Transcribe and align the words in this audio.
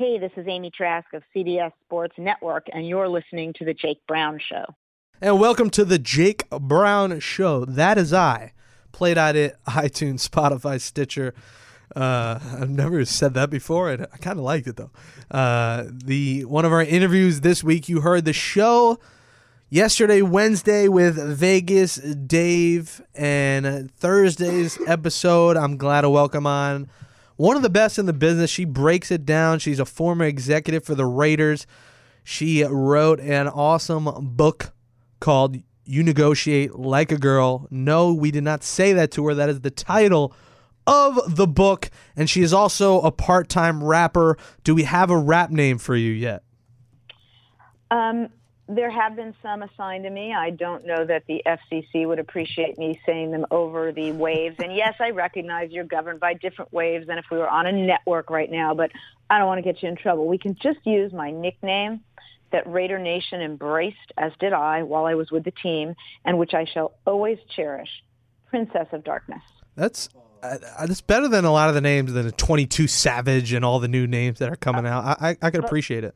Hey, 0.00 0.18
this 0.18 0.32
is 0.38 0.46
Amy 0.48 0.70
Trask 0.70 1.12
of 1.12 1.22
CBS 1.36 1.72
Sports 1.84 2.14
Network, 2.16 2.68
and 2.72 2.88
you're 2.88 3.06
listening 3.06 3.52
to 3.58 3.66
The 3.66 3.74
Jake 3.74 4.00
Brown 4.08 4.40
Show. 4.40 4.64
And 5.20 5.38
welcome 5.38 5.68
to 5.68 5.84
The 5.84 5.98
Jake 5.98 6.48
Brown 6.48 7.20
Show. 7.20 7.66
That 7.66 7.98
is 7.98 8.10
I. 8.10 8.54
Played 8.92 9.18
at 9.18 9.36
it, 9.36 9.58
iTunes, 9.66 10.26
Spotify, 10.26 10.80
Stitcher. 10.80 11.34
Uh, 11.94 12.38
I've 12.42 12.70
never 12.70 13.04
said 13.04 13.34
that 13.34 13.50
before. 13.50 13.90
and 13.90 14.06
I 14.10 14.16
kind 14.16 14.38
of 14.38 14.44
liked 14.46 14.68
it 14.68 14.76
though. 14.76 14.90
Uh, 15.30 15.84
the 15.92 16.46
one 16.46 16.64
of 16.64 16.72
our 16.72 16.82
interviews 16.82 17.42
this 17.42 17.62
week, 17.62 17.90
you 17.90 18.00
heard 18.00 18.24
the 18.24 18.32
show 18.32 18.98
yesterday, 19.68 20.22
Wednesday 20.22 20.88
with 20.88 21.16
Vegas 21.36 21.96
Dave, 21.96 23.02
and 23.14 23.94
Thursday's 23.96 24.78
episode. 24.86 25.58
I'm 25.58 25.76
glad 25.76 26.00
to 26.00 26.08
welcome 26.08 26.46
on 26.46 26.88
one 27.40 27.56
of 27.56 27.62
the 27.62 27.70
best 27.70 27.98
in 27.98 28.04
the 28.04 28.12
business. 28.12 28.50
She 28.50 28.66
breaks 28.66 29.10
it 29.10 29.24
down. 29.24 29.60
She's 29.60 29.80
a 29.80 29.86
former 29.86 30.26
executive 30.26 30.84
for 30.84 30.94
the 30.94 31.06
Raiders. 31.06 31.66
She 32.22 32.62
wrote 32.62 33.18
an 33.18 33.48
awesome 33.48 34.10
book 34.36 34.74
called 35.20 35.56
You 35.86 36.02
Negotiate 36.02 36.74
Like 36.74 37.10
a 37.10 37.16
Girl. 37.16 37.66
No, 37.70 38.12
we 38.12 38.30
did 38.30 38.44
not 38.44 38.62
say 38.62 38.92
that 38.92 39.10
to 39.12 39.26
her. 39.26 39.34
That 39.34 39.48
is 39.48 39.62
the 39.62 39.70
title 39.70 40.34
of 40.86 41.34
the 41.34 41.46
book. 41.46 41.90
And 42.14 42.28
she 42.28 42.42
is 42.42 42.52
also 42.52 43.00
a 43.00 43.10
part 43.10 43.48
time 43.48 43.82
rapper. 43.82 44.36
Do 44.62 44.74
we 44.74 44.82
have 44.82 45.08
a 45.08 45.16
rap 45.16 45.50
name 45.50 45.78
for 45.78 45.96
you 45.96 46.12
yet? 46.12 46.42
Um, 47.90 48.28
there 48.76 48.90
have 48.90 49.16
been 49.16 49.34
some 49.42 49.62
assigned 49.62 50.04
to 50.04 50.10
me. 50.10 50.32
I 50.32 50.50
don't 50.50 50.86
know 50.86 51.04
that 51.04 51.24
the 51.26 51.42
FCC 51.46 52.06
would 52.06 52.18
appreciate 52.18 52.78
me 52.78 53.00
saying 53.04 53.32
them 53.32 53.46
over 53.50 53.92
the 53.92 54.12
waves. 54.12 54.56
And 54.58 54.74
yes, 54.74 54.94
I 55.00 55.10
recognize 55.10 55.70
you're 55.70 55.84
governed 55.84 56.20
by 56.20 56.34
different 56.34 56.72
waves 56.72 57.06
than 57.06 57.18
if 57.18 57.24
we 57.30 57.38
were 57.38 57.48
on 57.48 57.66
a 57.66 57.72
network 57.72 58.30
right 58.30 58.50
now, 58.50 58.74
but 58.74 58.90
I 59.28 59.38
don't 59.38 59.46
want 59.46 59.58
to 59.58 59.62
get 59.62 59.82
you 59.82 59.88
in 59.88 59.96
trouble. 59.96 60.26
We 60.26 60.38
can 60.38 60.54
just 60.54 60.78
use 60.84 61.12
my 61.12 61.30
nickname 61.30 62.00
that 62.52 62.70
Raider 62.70 62.98
Nation 62.98 63.40
embraced, 63.40 64.12
as 64.16 64.32
did 64.40 64.52
I, 64.52 64.82
while 64.82 65.04
I 65.04 65.14
was 65.14 65.30
with 65.30 65.44
the 65.44 65.52
team, 65.52 65.94
and 66.24 66.38
which 66.38 66.54
I 66.54 66.64
shall 66.64 66.94
always 67.06 67.38
cherish, 67.54 67.88
Princess 68.46 68.86
of 68.92 69.04
Darkness. 69.04 69.42
That's 69.76 70.08
uh, 70.42 70.56
that's 70.86 71.00
better 71.00 71.28
than 71.28 71.44
a 71.44 71.52
lot 71.52 71.68
of 71.68 71.74
the 71.74 71.80
names 71.80 72.12
than 72.12 72.26
a 72.26 72.32
22 72.32 72.86
Savage 72.86 73.52
and 73.52 73.64
all 73.64 73.78
the 73.78 73.88
new 73.88 74.06
names 74.06 74.38
that 74.38 74.50
are 74.50 74.56
coming 74.56 74.86
out. 74.86 75.04
I 75.04 75.30
I, 75.30 75.36
I 75.42 75.50
can 75.50 75.64
appreciate 75.64 76.02
it. 76.02 76.14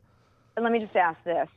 And 0.57 0.63
let 0.63 0.71
me 0.71 0.79
just 0.79 0.95
ask 0.95 1.17
this: 1.23 1.47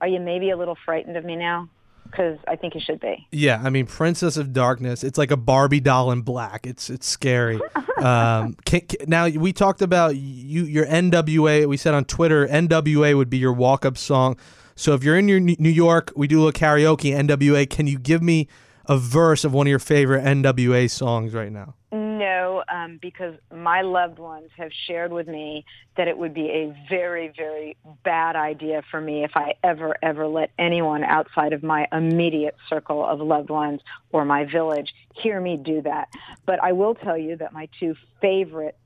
Are 0.00 0.08
you 0.08 0.20
maybe 0.20 0.50
a 0.50 0.56
little 0.56 0.76
frightened 0.84 1.16
of 1.16 1.24
me 1.24 1.36
now? 1.36 1.68
Because 2.04 2.38
I 2.48 2.56
think 2.56 2.74
you 2.74 2.80
should 2.80 2.98
be. 2.98 3.26
Yeah, 3.30 3.60
I 3.62 3.70
mean, 3.70 3.86
Princess 3.86 4.36
of 4.36 4.52
Darkness. 4.52 5.04
It's 5.04 5.16
like 5.16 5.30
a 5.30 5.36
Barbie 5.36 5.78
doll 5.78 6.10
in 6.10 6.22
black. 6.22 6.66
It's 6.66 6.90
it's 6.90 7.06
scary. 7.06 7.60
um, 7.98 8.54
can, 8.64 8.80
can- 8.80 9.08
now 9.08 9.28
we 9.28 9.52
talked 9.52 9.80
about 9.80 10.16
you 10.16 10.64
your 10.64 10.86
NWA. 10.86 11.66
We 11.68 11.76
said 11.76 11.94
on 11.94 12.04
Twitter 12.06 12.48
NWA 12.48 13.16
would 13.16 13.30
be 13.30 13.38
your 13.38 13.52
walk 13.52 13.84
up 13.84 13.96
song. 13.96 14.36
So 14.74 14.94
if 14.94 15.04
you're 15.04 15.16
in 15.18 15.28
your 15.28 15.38
New 15.38 15.54
New 15.58 15.68
York, 15.70 16.12
we 16.16 16.26
do 16.26 16.40
a 16.40 16.42
little 16.44 16.58
karaoke. 16.60 17.12
NWA. 17.14 17.68
Can 17.70 17.86
you 17.86 17.98
give 17.98 18.22
me 18.22 18.48
a 18.86 18.96
verse 18.96 19.44
of 19.44 19.52
one 19.52 19.68
of 19.68 19.70
your 19.70 19.78
favorite 19.78 20.24
NWA 20.24 20.90
songs 20.90 21.32
right 21.32 21.52
now? 21.52 21.74
No, 22.20 22.62
um, 22.68 22.98
because 23.00 23.34
my 23.50 23.80
loved 23.80 24.18
ones 24.18 24.50
have 24.58 24.70
shared 24.86 25.10
with 25.10 25.26
me 25.26 25.64
that 25.96 26.06
it 26.06 26.18
would 26.18 26.34
be 26.34 26.50
a 26.50 26.86
very, 26.86 27.32
very 27.34 27.78
bad 28.04 28.36
idea 28.36 28.82
for 28.90 29.00
me 29.00 29.24
if 29.24 29.30
I 29.34 29.54
ever, 29.64 29.96
ever 30.02 30.28
let 30.28 30.50
anyone 30.58 31.02
outside 31.02 31.54
of 31.54 31.62
my 31.62 31.88
immediate 31.90 32.56
circle 32.68 33.06
of 33.06 33.20
loved 33.20 33.48
ones 33.48 33.80
or 34.12 34.26
my 34.26 34.44
village 34.44 34.92
hear 35.14 35.40
me 35.40 35.56
do 35.56 35.80
that. 35.80 36.10
But 36.44 36.62
I 36.62 36.72
will 36.72 36.94
tell 36.94 37.16
you 37.16 37.36
that 37.36 37.54
my 37.54 37.70
two 37.80 37.94
favorite 38.20 38.76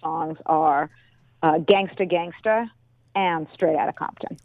songs 0.00 0.38
are 0.46 0.88
uh, 1.42 1.58
Gangsta 1.58 2.08
Gangsta 2.08 2.70
and 3.16 3.48
Straight 3.52 3.74
Outta 3.74 3.94
Compton. 3.94 4.36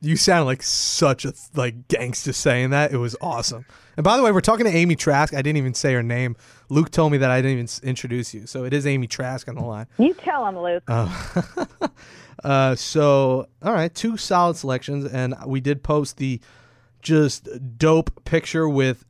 You 0.00 0.16
sound 0.16 0.46
like 0.46 0.62
such 0.62 1.24
a 1.24 1.32
like 1.54 1.88
gangster 1.88 2.32
saying 2.32 2.70
that. 2.70 2.92
It 2.92 2.98
was 2.98 3.16
awesome. 3.20 3.66
And 3.96 4.04
by 4.04 4.16
the 4.16 4.22
way, 4.22 4.30
we're 4.30 4.40
talking 4.40 4.64
to 4.64 4.70
Amy 4.70 4.94
Trask. 4.94 5.34
I 5.34 5.42
didn't 5.42 5.56
even 5.56 5.74
say 5.74 5.92
her 5.92 6.04
name. 6.04 6.36
Luke 6.68 6.92
told 6.92 7.10
me 7.10 7.18
that 7.18 7.32
I 7.32 7.42
didn't 7.42 7.58
even 7.58 7.68
introduce 7.88 8.32
you. 8.32 8.46
So 8.46 8.64
it 8.64 8.72
is 8.72 8.86
Amy 8.86 9.08
Trask 9.08 9.48
on 9.48 9.56
the 9.56 9.62
line. 9.62 9.86
You 9.98 10.14
tell 10.14 10.46
him, 10.46 10.58
Luke. 10.58 10.84
Uh, 12.44 12.74
so 12.74 13.48
all 13.62 13.72
right, 13.72 13.92
two 13.94 14.16
solid 14.16 14.56
selections, 14.56 15.04
and 15.04 15.34
we 15.46 15.60
did 15.60 15.82
post 15.82 16.18
the 16.18 16.40
just 17.02 17.48
dope 17.76 18.24
picture 18.24 18.68
with 18.68 19.04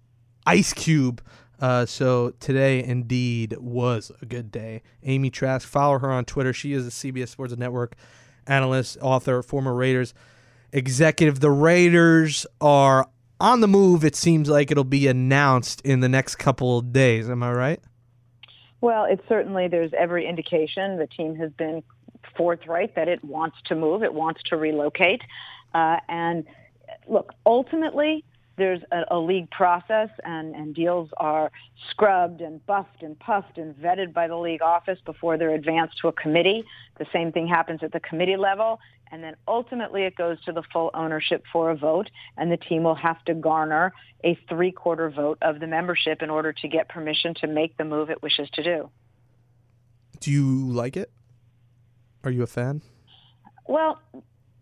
Ice 0.46 0.72
Cube. 0.72 1.22
Uh, 1.60 1.84
so 1.84 2.30
today 2.40 2.82
indeed 2.82 3.56
was 3.58 4.12
a 4.22 4.26
good 4.26 4.50
day. 4.50 4.82
Amy 5.02 5.28
Trask, 5.28 5.66
follow 5.66 5.98
her 5.98 6.10
on 6.10 6.24
Twitter. 6.24 6.52
She 6.52 6.72
is 6.72 6.86
a 6.86 6.90
CBS 6.90 7.28
Sports 7.28 7.56
Network 7.56 7.96
analyst, 8.48 8.98
author, 9.00 9.42
former 9.42 9.74
Raiders 9.74 10.14
executive. 10.72 11.40
The 11.40 11.50
Raiders 11.50 12.46
are 12.60 13.08
on 13.40 13.60
the 13.60 13.68
move. 13.68 14.04
It 14.04 14.16
seems 14.16 14.48
like 14.48 14.70
it'll 14.70 14.84
be 14.84 15.06
announced 15.06 15.80
in 15.82 16.00
the 16.00 16.08
next 16.08 16.36
couple 16.36 16.78
of 16.78 16.92
days. 16.92 17.30
Am 17.30 17.42
I 17.42 17.52
right? 17.52 17.80
Well, 18.80 19.04
it's 19.04 19.22
certainly 19.28 19.68
there's 19.68 19.92
every 19.96 20.26
indication 20.26 20.98
the 20.98 21.06
team 21.06 21.34
has 21.36 21.50
been 21.52 21.82
forthright 22.36 22.94
that 22.94 23.08
it 23.08 23.24
wants 23.24 23.56
to 23.66 23.74
move, 23.74 24.02
it 24.02 24.14
wants 24.14 24.42
to 24.44 24.56
relocate, 24.56 25.22
uh, 25.74 25.98
and 26.08 26.44
look, 27.08 27.32
ultimately. 27.44 28.24
There's 28.58 28.80
a, 28.90 29.04
a 29.12 29.18
league 29.18 29.50
process, 29.50 30.10
and, 30.24 30.54
and 30.54 30.74
deals 30.74 31.08
are 31.16 31.50
scrubbed 31.90 32.40
and 32.40 32.64
buffed 32.66 33.02
and 33.02 33.18
puffed 33.18 33.56
and 33.56 33.74
vetted 33.76 34.12
by 34.12 34.26
the 34.26 34.36
league 34.36 34.62
office 34.62 34.98
before 35.06 35.38
they're 35.38 35.54
advanced 35.54 35.98
to 36.02 36.08
a 36.08 36.12
committee. 36.12 36.64
The 36.98 37.06
same 37.12 37.30
thing 37.30 37.46
happens 37.46 37.80
at 37.82 37.92
the 37.92 38.00
committee 38.00 38.36
level, 38.36 38.80
and 39.12 39.22
then 39.22 39.36
ultimately 39.46 40.02
it 40.02 40.16
goes 40.16 40.42
to 40.44 40.52
the 40.52 40.64
full 40.72 40.90
ownership 40.92 41.44
for 41.52 41.70
a 41.70 41.76
vote, 41.76 42.10
and 42.36 42.50
the 42.50 42.56
team 42.56 42.82
will 42.82 42.96
have 42.96 43.24
to 43.26 43.34
garner 43.34 43.92
a 44.24 44.36
three-quarter 44.48 45.08
vote 45.10 45.38
of 45.40 45.60
the 45.60 45.66
membership 45.68 46.20
in 46.20 46.28
order 46.28 46.52
to 46.52 46.68
get 46.68 46.88
permission 46.88 47.34
to 47.34 47.46
make 47.46 47.76
the 47.76 47.84
move 47.84 48.10
it 48.10 48.20
wishes 48.22 48.50
to 48.54 48.62
do. 48.62 48.90
Do 50.20 50.32
you 50.32 50.68
like 50.68 50.96
it? 50.96 51.12
Are 52.24 52.30
you 52.32 52.42
a 52.42 52.48
fan? 52.48 52.82
Well, 53.68 54.00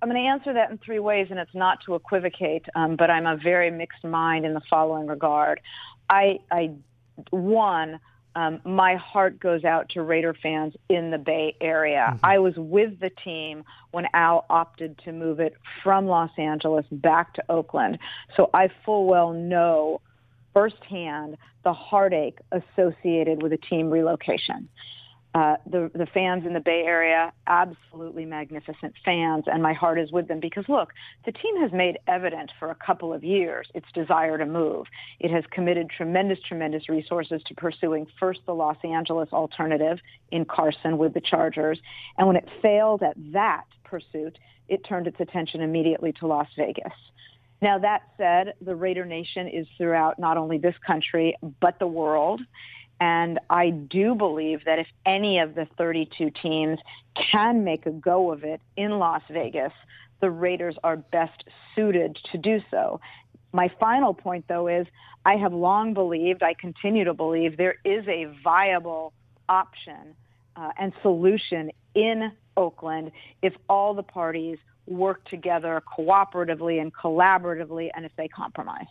I'm 0.02 0.10
going 0.10 0.22
to 0.22 0.28
answer 0.28 0.52
that 0.52 0.70
in 0.70 0.78
three 0.78 0.98
ways, 0.98 1.28
and 1.30 1.38
it's 1.38 1.54
not 1.54 1.78
to 1.86 1.94
equivocate, 1.94 2.66
um, 2.74 2.96
but 2.96 3.10
I'm 3.10 3.26
a 3.26 3.36
very 3.36 3.70
mixed 3.70 4.04
mind 4.04 4.44
in 4.44 4.52
the 4.54 4.60
following 4.68 5.06
regard. 5.06 5.60
I, 6.10 6.38
I 6.50 6.72
one, 7.30 7.98
um, 8.34 8.60
my 8.64 8.96
heart 8.96 9.40
goes 9.40 9.64
out 9.64 9.88
to 9.90 10.02
Raider 10.02 10.34
fans 10.34 10.74
in 10.90 11.10
the 11.10 11.18
Bay 11.18 11.56
Area. 11.60 12.18
I 12.22 12.38
was 12.38 12.52
with 12.56 13.00
the 13.00 13.10
team 13.24 13.64
when 13.92 14.06
Al 14.12 14.44
opted 14.50 14.98
to 15.04 15.12
move 15.12 15.40
it 15.40 15.54
from 15.82 16.06
Los 16.06 16.30
Angeles 16.36 16.84
back 16.92 17.32
to 17.34 17.44
Oakland, 17.48 17.98
so 18.36 18.50
I 18.52 18.68
full 18.84 19.06
well 19.06 19.32
know 19.32 20.02
firsthand 20.52 21.38
the 21.64 21.72
heartache 21.72 22.38
associated 22.52 23.42
with 23.42 23.52
a 23.52 23.58
team 23.58 23.90
relocation. 23.90 24.68
Uh, 25.36 25.54
the 25.66 25.90
the 25.92 26.06
fans 26.14 26.46
in 26.46 26.54
the 26.54 26.60
Bay 26.60 26.84
Area, 26.86 27.30
absolutely 27.46 28.24
magnificent 28.24 28.94
fans, 29.04 29.44
and 29.46 29.62
my 29.62 29.74
heart 29.74 29.98
is 29.98 30.10
with 30.10 30.28
them 30.28 30.40
because 30.40 30.64
look, 30.66 30.94
the 31.26 31.32
team 31.32 31.60
has 31.60 31.70
made 31.72 31.98
evident 32.06 32.50
for 32.58 32.70
a 32.70 32.74
couple 32.74 33.12
of 33.12 33.22
years 33.22 33.68
its 33.74 33.84
desire 33.92 34.38
to 34.38 34.46
move. 34.46 34.86
It 35.20 35.30
has 35.30 35.44
committed 35.50 35.90
tremendous, 35.94 36.38
tremendous 36.48 36.88
resources 36.88 37.42
to 37.48 37.54
pursuing 37.54 38.06
first 38.18 38.40
the 38.46 38.54
Los 38.54 38.78
Angeles 38.82 39.28
alternative 39.30 39.98
in 40.30 40.46
Carson 40.46 40.96
with 40.96 41.12
the 41.12 41.20
Chargers, 41.20 41.78
and 42.16 42.26
when 42.26 42.36
it 42.36 42.48
failed 42.62 43.02
at 43.02 43.16
that 43.34 43.66
pursuit, 43.84 44.38
it 44.68 44.86
turned 44.88 45.06
its 45.06 45.20
attention 45.20 45.60
immediately 45.60 46.12
to 46.12 46.26
Las 46.26 46.48
Vegas. 46.56 46.94
Now, 47.60 47.78
that 47.78 48.02
said, 48.16 48.54
the 48.60 48.74
Raider 48.74 49.04
Nation 49.04 49.48
is 49.48 49.66
throughout 49.78 50.18
not 50.18 50.36
only 50.36 50.58
this 50.58 50.74
country, 50.86 51.36
but 51.60 51.78
the 51.78 51.86
world. 51.86 52.40
And 53.00 53.38
I 53.50 53.70
do 53.70 54.14
believe 54.14 54.64
that 54.64 54.78
if 54.78 54.86
any 55.04 55.38
of 55.38 55.54
the 55.54 55.66
32 55.76 56.30
teams 56.42 56.78
can 57.30 57.64
make 57.64 57.86
a 57.86 57.90
go 57.90 58.32
of 58.32 58.44
it 58.44 58.60
in 58.76 58.98
Las 58.98 59.22
Vegas, 59.30 59.72
the 60.20 60.30
Raiders 60.30 60.76
are 60.82 60.96
best 60.96 61.44
suited 61.74 62.18
to 62.32 62.38
do 62.38 62.60
so. 62.70 63.00
My 63.52 63.70
final 63.78 64.14
point, 64.14 64.46
though, 64.48 64.68
is 64.68 64.86
I 65.24 65.36
have 65.36 65.52
long 65.52 65.92
believed, 65.92 66.42
I 66.42 66.54
continue 66.54 67.04
to 67.04 67.14
believe, 67.14 67.56
there 67.56 67.76
is 67.84 68.06
a 68.08 68.26
viable 68.42 69.12
option 69.48 70.14
uh, 70.56 70.70
and 70.78 70.92
solution 71.02 71.70
in 71.94 72.32
Oakland 72.56 73.12
if 73.42 73.54
all 73.68 73.92
the 73.94 74.02
parties 74.02 74.58
work 74.86 75.24
together 75.28 75.82
cooperatively 75.98 76.80
and 76.80 76.94
collaboratively 76.94 77.90
and 77.94 78.04
if 78.04 78.12
they 78.16 78.28
compromise. 78.28 78.86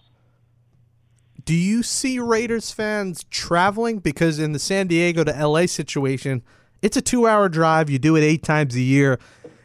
Do 1.46 1.54
you 1.54 1.84
see 1.84 2.18
Raiders 2.18 2.72
fans 2.72 3.24
traveling? 3.30 4.00
Because 4.00 4.40
in 4.40 4.52
the 4.52 4.60
San 4.60 4.88
Diego 4.88 5.24
to 5.24 5.48
LA 5.48 5.68
situation, 5.68 6.42
it's 6.82 6.98
a 6.98 7.02
two 7.02 7.28
hour 7.28 7.50
drive. 7.50 7.88
You 7.88 8.00
do 8.00 8.16
it 8.16 8.22
eight 8.22 8.42
times 8.42 8.76
a 8.76 8.82
year. 8.82 9.20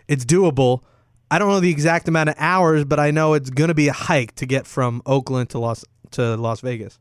It's 0.07 0.27
doable. 0.27 0.83
I 1.31 1.39
don't 1.39 1.49
know 1.49 1.61
the 1.61 1.71
exact 1.71 2.07
amount 2.07 2.29
of 2.29 2.35
hours, 2.39 2.85
but 2.85 3.01
I 3.01 3.11
know 3.11 3.33
it's 3.33 3.49
going 3.49 3.69
to 3.69 3.75
be 3.75 3.89
a 3.89 3.95
hike 3.95 4.35
to 4.37 4.47
get 4.47 4.67
from 4.67 5.01
Oakland 5.07 5.49
to 5.51 5.59
Las 5.59 5.85
to 6.11 6.37
Las 6.37 6.61
Vegas. 6.61 6.99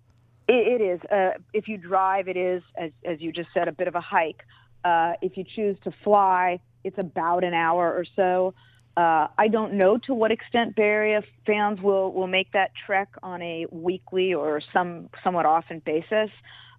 it, 0.48 0.82
it 0.82 0.82
is. 0.82 1.02
Uh, 1.12 1.32
if 1.52 1.68
you 1.68 1.78
drive, 1.78 2.30
it 2.30 2.38
is, 2.38 2.64
as, 2.78 2.92
as 3.04 3.20
you 3.20 3.34
just 3.34 3.50
said, 3.54 3.68
a 3.68 3.74
bit 3.74 3.90
of 3.90 3.96
a 3.96 4.02
hike. 4.02 4.44
Uh, 4.86 5.14
if 5.22 5.36
you 5.36 5.44
choose 5.44 5.76
to 5.84 5.92
fly, 6.04 6.62
it's 6.86 6.98
about 6.98 7.44
an 7.44 7.54
hour 7.54 7.92
or 7.94 8.06
so. 8.16 8.54
Uh, 9.00 9.30
I 9.38 9.48
don't 9.48 9.76
know 9.76 9.98
to 9.98 10.14
what 10.14 10.30
extent 10.30 10.76
Bay 10.76 10.84
Area 10.84 11.24
fans 11.46 11.80
will, 11.82 12.12
will 12.12 12.28
make 12.28 12.52
that 12.52 12.72
trek 12.86 13.08
on 13.24 13.42
a 13.42 13.66
weekly 13.72 14.34
or 14.34 14.60
some 14.74 15.10
somewhat 15.24 15.46
often 15.46 15.82
basis. 15.86 16.30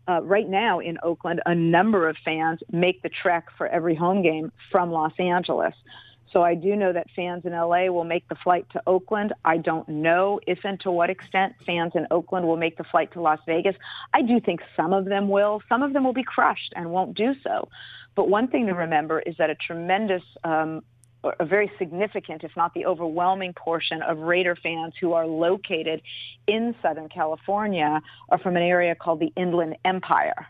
Uh, 0.06 0.20
right 0.20 0.46
now 0.46 0.80
in 0.80 0.98
Oakland, 1.02 1.40
a 1.46 1.54
number 1.54 2.10
of 2.10 2.18
fans 2.22 2.60
make 2.70 3.00
the 3.00 3.08
trek 3.08 3.46
for 3.56 3.68
every 3.68 3.94
home 3.94 4.20
game 4.20 4.52
from 4.70 4.90
Los 4.90 5.14
Angeles. 5.18 5.72
So 6.30 6.42
I 6.42 6.54
do 6.54 6.76
know 6.76 6.92
that 6.92 7.06
fans 7.16 7.46
in 7.46 7.52
LA 7.52 7.86
will 7.86 8.04
make 8.04 8.28
the 8.28 8.34
flight 8.34 8.66
to 8.74 8.82
Oakland. 8.86 9.32
I 9.46 9.56
don't 9.56 9.88
know 9.88 10.40
if 10.46 10.58
and 10.62 10.78
to 10.80 10.90
what 10.90 11.08
extent 11.08 11.54
fans 11.64 11.92
in 11.94 12.06
Oakland 12.10 12.46
will 12.46 12.58
make 12.58 12.76
the 12.76 12.84
flight 12.84 13.12
to 13.14 13.22
Las 13.22 13.38
Vegas. 13.46 13.76
I 14.12 14.20
do 14.20 14.40
think 14.40 14.60
some 14.76 14.92
of 14.92 15.06
them 15.06 15.30
will. 15.30 15.62
Some 15.70 15.82
of 15.82 15.94
them 15.94 16.04
will 16.04 16.12
be 16.12 16.24
crushed 16.24 16.74
and 16.76 16.90
won't 16.90 17.16
do 17.16 17.32
so. 17.42 17.70
But 18.14 18.28
one 18.28 18.48
thing 18.48 18.66
to 18.66 18.74
remember 18.74 19.20
is 19.20 19.36
that 19.38 19.48
a 19.48 19.54
tremendous 19.54 20.22
um, 20.44 20.82
a 21.22 21.44
very 21.44 21.70
significant, 21.78 22.44
if 22.44 22.52
not 22.56 22.72
the 22.74 22.86
overwhelming 22.86 23.52
portion 23.52 24.02
of 24.02 24.18
Raider 24.18 24.56
fans 24.56 24.94
who 25.00 25.12
are 25.12 25.26
located 25.26 26.02
in 26.46 26.74
Southern 26.82 27.08
California 27.08 28.00
are 28.30 28.38
from 28.38 28.56
an 28.56 28.62
area 28.62 28.94
called 28.94 29.20
the 29.20 29.32
Inland 29.36 29.76
Empire. 29.84 30.46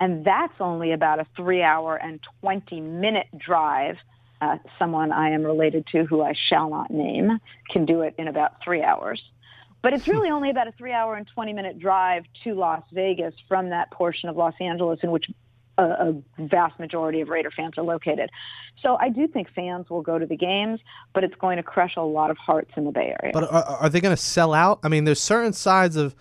And 0.00 0.24
that's 0.24 0.54
only 0.60 0.92
about 0.92 1.20
a 1.20 1.26
three 1.36 1.62
hour 1.62 1.96
and 1.96 2.20
20 2.40 2.80
minute 2.80 3.26
drive 3.38 3.96
uh, 4.40 4.58
someone 4.78 5.12
I 5.12 5.30
am 5.30 5.44
related 5.44 5.86
to 5.88 6.04
who 6.04 6.22
I 6.22 6.34
shall 6.48 6.68
not 6.68 6.90
name 6.90 7.38
can 7.70 7.86
do 7.86 8.02
it 8.02 8.14
in 8.18 8.28
about 8.28 8.62
three 8.62 8.82
hours. 8.82 9.22
But 9.82 9.92
it's 9.92 10.08
really 10.08 10.30
only 10.30 10.50
about 10.50 10.66
a 10.66 10.72
three 10.72 10.92
hour 10.92 11.14
and 11.14 11.26
20 11.34 11.52
minute 11.52 11.78
drive 11.78 12.24
to 12.44 12.54
Las 12.54 12.82
Vegas 12.92 13.34
from 13.48 13.70
that 13.70 13.90
portion 13.90 14.28
of 14.28 14.36
Los 14.36 14.54
Angeles 14.60 15.00
in 15.02 15.10
which 15.10 15.26
a, 15.78 15.82
a 15.82 16.22
vast 16.38 16.78
majority 16.78 17.20
of 17.20 17.28
Raider 17.28 17.50
fans 17.50 17.74
are 17.76 17.84
located. 17.84 18.30
So 18.82 18.96
I 19.00 19.08
do 19.08 19.26
think 19.26 19.48
fans 19.54 19.88
will 19.88 20.02
go 20.02 20.18
to 20.18 20.26
the 20.26 20.36
games, 20.36 20.80
but 21.14 21.24
it's 21.24 21.34
going 21.36 21.56
to 21.56 21.62
crush 21.62 21.96
a 21.96 22.02
lot 22.02 22.30
of 22.30 22.36
hearts 22.36 22.70
in 22.76 22.84
the 22.84 22.92
Bay 22.92 23.14
Area. 23.20 23.32
But 23.32 23.44
are, 23.50 23.64
are 23.64 23.88
they 23.88 24.00
going 24.00 24.14
to 24.14 24.22
sell 24.22 24.52
out? 24.52 24.80
I 24.82 24.88
mean, 24.88 25.04
there's 25.04 25.20
certain 25.20 25.52
sides 25.52 25.96
of 25.96 26.14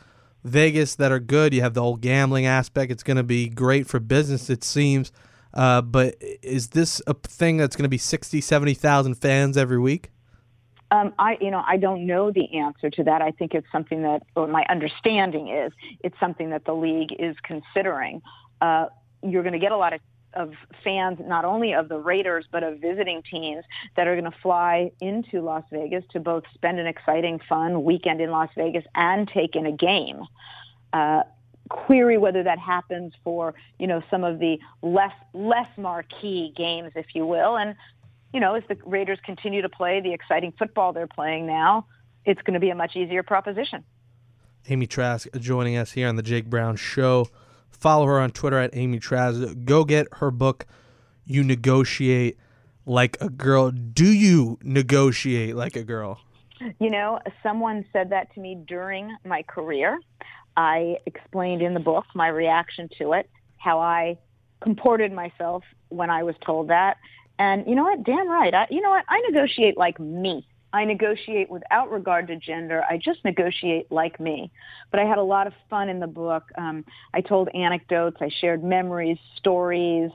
Vegas 0.43 0.95
that 0.95 1.11
are 1.11 1.19
good. 1.19 1.53
You 1.53 1.61
have 1.61 1.73
the 1.73 1.81
whole 1.81 1.97
gambling 1.97 2.45
aspect. 2.45 2.91
It's 2.91 3.03
going 3.03 3.17
to 3.17 3.23
be 3.23 3.47
great 3.47 3.87
for 3.87 3.99
business, 3.99 4.49
it 4.49 4.63
seems. 4.63 5.11
Uh, 5.53 5.81
but 5.81 6.15
is 6.41 6.69
this 6.69 7.01
a 7.05 7.13
thing 7.13 7.57
that's 7.57 7.75
going 7.75 7.83
to 7.83 7.89
be 7.89 7.97
60, 7.97 8.41
70,000 8.41 9.15
fans 9.15 9.57
every 9.57 9.79
week? 9.79 10.09
Um, 10.91 11.13
I, 11.17 11.37
you 11.41 11.49
know, 11.49 11.63
I 11.65 11.77
don't 11.77 12.05
know 12.05 12.31
the 12.31 12.57
answer 12.57 12.89
to 12.91 13.03
that. 13.05 13.21
I 13.21 13.31
think 13.31 13.53
it's 13.53 13.67
something 13.71 14.03
that, 14.03 14.23
or 14.35 14.47
my 14.47 14.63
understanding 14.69 15.49
is, 15.49 15.71
it's 16.03 16.19
something 16.19 16.51
that 16.51 16.65
the 16.65 16.73
league 16.73 17.15
is 17.17 17.35
considering. 17.43 18.21
Uh, 18.61 18.87
you're 19.23 19.43
going 19.43 19.53
to 19.53 19.59
get 19.59 19.71
a 19.71 19.77
lot 19.77 19.93
of, 19.93 20.01
of 20.33 20.53
fans, 20.83 21.19
not 21.25 21.45
only 21.45 21.73
of 21.73 21.89
the 21.89 21.97
Raiders, 21.97 22.45
but 22.51 22.63
of 22.63 22.79
visiting 22.79 23.21
teams 23.23 23.63
that 23.95 24.07
are 24.07 24.19
going 24.19 24.29
to 24.29 24.37
fly 24.41 24.91
into 25.01 25.41
Las 25.41 25.63
Vegas 25.71 26.03
to 26.11 26.19
both 26.19 26.43
spend 26.53 26.79
an 26.79 26.87
exciting, 26.87 27.39
fun 27.47 27.83
weekend 27.83 28.21
in 28.21 28.31
Las 28.31 28.49
Vegas 28.55 28.83
and 28.95 29.27
take 29.27 29.55
in 29.55 29.65
a 29.65 29.71
game. 29.71 30.23
Uh, 30.91 31.23
query 31.69 32.17
whether 32.17 32.43
that 32.43 32.59
happens 32.59 33.13
for 33.23 33.55
you 33.79 33.87
know 33.87 34.03
some 34.11 34.23
of 34.23 34.37
the 34.37 34.59
less 34.81 35.13
less 35.33 35.67
marquee 35.77 36.53
games, 36.55 36.91
if 36.95 37.07
you 37.15 37.25
will. 37.25 37.57
And 37.57 37.75
you 38.33 38.39
know, 38.39 38.55
as 38.55 38.63
the 38.67 38.77
Raiders 38.85 39.19
continue 39.23 39.61
to 39.61 39.69
play 39.69 40.01
the 40.01 40.13
exciting 40.13 40.53
football 40.57 40.91
they're 40.91 41.07
playing 41.07 41.45
now, 41.45 41.85
it's 42.25 42.41
going 42.41 42.55
to 42.55 42.59
be 42.59 42.69
a 42.69 42.75
much 42.75 42.95
easier 42.95 43.23
proposition. 43.23 43.83
Amy 44.69 44.87
Trask 44.87 45.27
joining 45.39 45.75
us 45.77 45.91
here 45.91 46.07
on 46.07 46.15
the 46.15 46.23
Jake 46.23 46.49
Brown 46.49 46.75
Show. 46.75 47.27
Follow 47.83 48.05
her 48.05 48.21
on 48.21 48.31
Twitter 48.31 48.57
at 48.59 48.69
Amy 48.71 48.97
Trask. 48.97 49.41
Go 49.65 49.83
get 49.83 50.07
her 50.13 50.31
book, 50.31 50.65
You 51.25 51.43
Negotiate 51.43 52.37
Like 52.85 53.17
a 53.19 53.29
Girl. 53.29 53.71
Do 53.71 54.05
you 54.05 54.57
negotiate 54.63 55.57
like 55.57 55.75
a 55.75 55.83
girl? 55.83 56.21
You 56.79 56.89
know, 56.89 57.19
someone 57.43 57.83
said 57.91 58.11
that 58.11 58.33
to 58.35 58.39
me 58.39 58.55
during 58.69 59.13
my 59.25 59.43
career. 59.43 59.99
I 60.55 60.95
explained 61.05 61.61
in 61.61 61.73
the 61.73 61.81
book 61.81 62.05
my 62.15 62.29
reaction 62.29 62.87
to 62.99 63.11
it, 63.11 63.29
how 63.57 63.81
I 63.81 64.17
comported 64.61 65.11
myself 65.11 65.65
when 65.89 66.09
I 66.09 66.23
was 66.23 66.35
told 66.45 66.69
that. 66.69 66.95
And 67.37 67.67
you 67.67 67.75
know 67.75 67.83
what? 67.83 68.01
Damn 68.05 68.29
right. 68.29 68.53
I, 68.53 68.65
you 68.69 68.79
know 68.79 68.91
what? 68.91 69.03
I 69.09 69.19
negotiate 69.29 69.75
like 69.75 69.99
me. 69.99 70.47
I 70.73 70.85
negotiate 70.85 71.51
without 71.51 71.91
regard 71.91 72.27
to 72.27 72.35
gender. 72.35 72.83
I 72.89 72.97
just 72.97 73.23
negotiate 73.23 73.91
like 73.91 74.19
me. 74.19 74.51
But 74.89 74.99
I 74.99 75.05
had 75.05 75.19
a 75.19 75.23
lot 75.23 75.45
of 75.45 75.53
fun 75.69 75.87
in 75.87 75.99
the 75.99 76.07
book. 76.07 76.51
Um, 76.57 76.83
I 77.13 77.21
told 77.21 77.49
anecdotes. 77.53 78.17
I 78.19 78.29
shared 78.41 78.63
memories, 78.63 79.19
stories, 79.37 80.09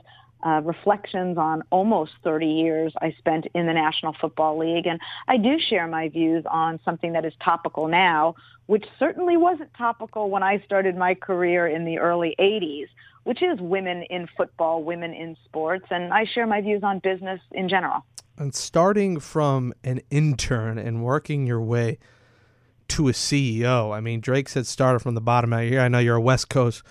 uh, 0.45 0.61
reflections 0.63 1.37
on 1.37 1.63
almost 1.69 2.11
30 2.23 2.45
years 2.45 2.93
I 3.01 3.15
spent 3.17 3.47
in 3.53 3.65
the 3.65 3.73
National 3.73 4.13
Football 4.19 4.57
League. 4.57 4.85
And 4.85 4.99
I 5.27 5.37
do 5.37 5.57
share 5.59 5.87
my 5.87 6.09
views 6.09 6.43
on 6.49 6.79
something 6.83 7.13
that 7.13 7.25
is 7.25 7.33
topical 7.43 7.87
now, 7.87 8.35
which 8.67 8.85
certainly 8.99 9.37
wasn't 9.37 9.73
topical 9.77 10.29
when 10.29 10.43
I 10.43 10.61
started 10.65 10.95
my 10.95 11.15
career 11.15 11.67
in 11.67 11.85
the 11.85 11.99
early 11.99 12.35
80s, 12.39 12.87
which 13.23 13.41
is 13.41 13.59
women 13.59 14.03
in 14.03 14.27
football, 14.37 14.83
women 14.83 15.13
in 15.13 15.35
sports. 15.45 15.85
And 15.89 16.13
I 16.13 16.25
share 16.25 16.47
my 16.47 16.61
views 16.61 16.83
on 16.83 16.99
business 16.99 17.39
in 17.51 17.67
general. 17.67 18.03
And 18.39 18.55
starting 18.55 19.19
from 19.19 19.73
an 19.83 19.99
intern 20.09 20.77
and 20.77 21.03
working 21.03 21.45
your 21.45 21.61
way 21.61 21.99
to 22.87 23.09
a 23.09 23.11
CEO, 23.11 23.93
I 23.93 23.99
mean, 23.99 24.21
Drake 24.21 24.47
said 24.47 24.65
started 24.65 24.99
from 24.99 25.13
the 25.13 25.21
bottom 25.21 25.51
out 25.51 25.63
here. 25.63 25.81
I 25.81 25.89
know 25.89 25.99
you're 25.99 26.15
a 26.15 26.21
West 26.21 26.49
Coast 26.49 26.81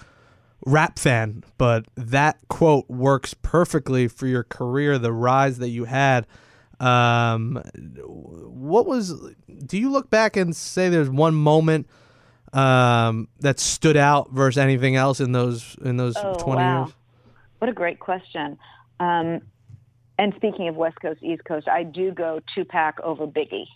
rap 0.66 0.98
fan, 0.98 1.42
but 1.56 1.86
that 1.94 2.38
quote 2.48 2.88
works 2.90 3.34
perfectly 3.34 4.08
for 4.08 4.26
your 4.26 4.44
career, 4.44 4.98
the 4.98 5.12
rise 5.12 5.58
that 5.58 5.70
you 5.70 5.84
had. 5.84 6.26
Um, 6.80 7.62
what 8.04 8.86
was? 8.86 9.14
Do 9.66 9.78
you 9.78 9.90
look 9.90 10.10
back 10.10 10.36
and 10.36 10.54
say 10.54 10.90
there's 10.90 11.10
one 11.10 11.34
moment 11.34 11.88
um, 12.52 13.28
that 13.40 13.58
stood 13.58 13.96
out 13.96 14.30
versus 14.30 14.58
anything 14.58 14.96
else 14.96 15.18
in 15.18 15.32
those 15.32 15.76
in 15.82 15.96
those 15.96 16.14
Oh, 16.16 16.34
20 16.34 16.62
wow. 16.62 16.84
years? 16.84 16.94
What 17.58 17.68
a 17.68 17.72
great 17.72 17.98
question. 17.98 18.58
Um, 19.00 19.40
and 20.18 20.34
speaking 20.36 20.68
of 20.68 20.74
West 20.74 21.00
Coast, 21.00 21.22
East 21.22 21.44
Coast, 21.44 21.68
I 21.68 21.84
do 21.84 22.10
go 22.10 22.40
Tupac 22.54 23.00
over 23.00 23.26
Biggie. 23.26 23.66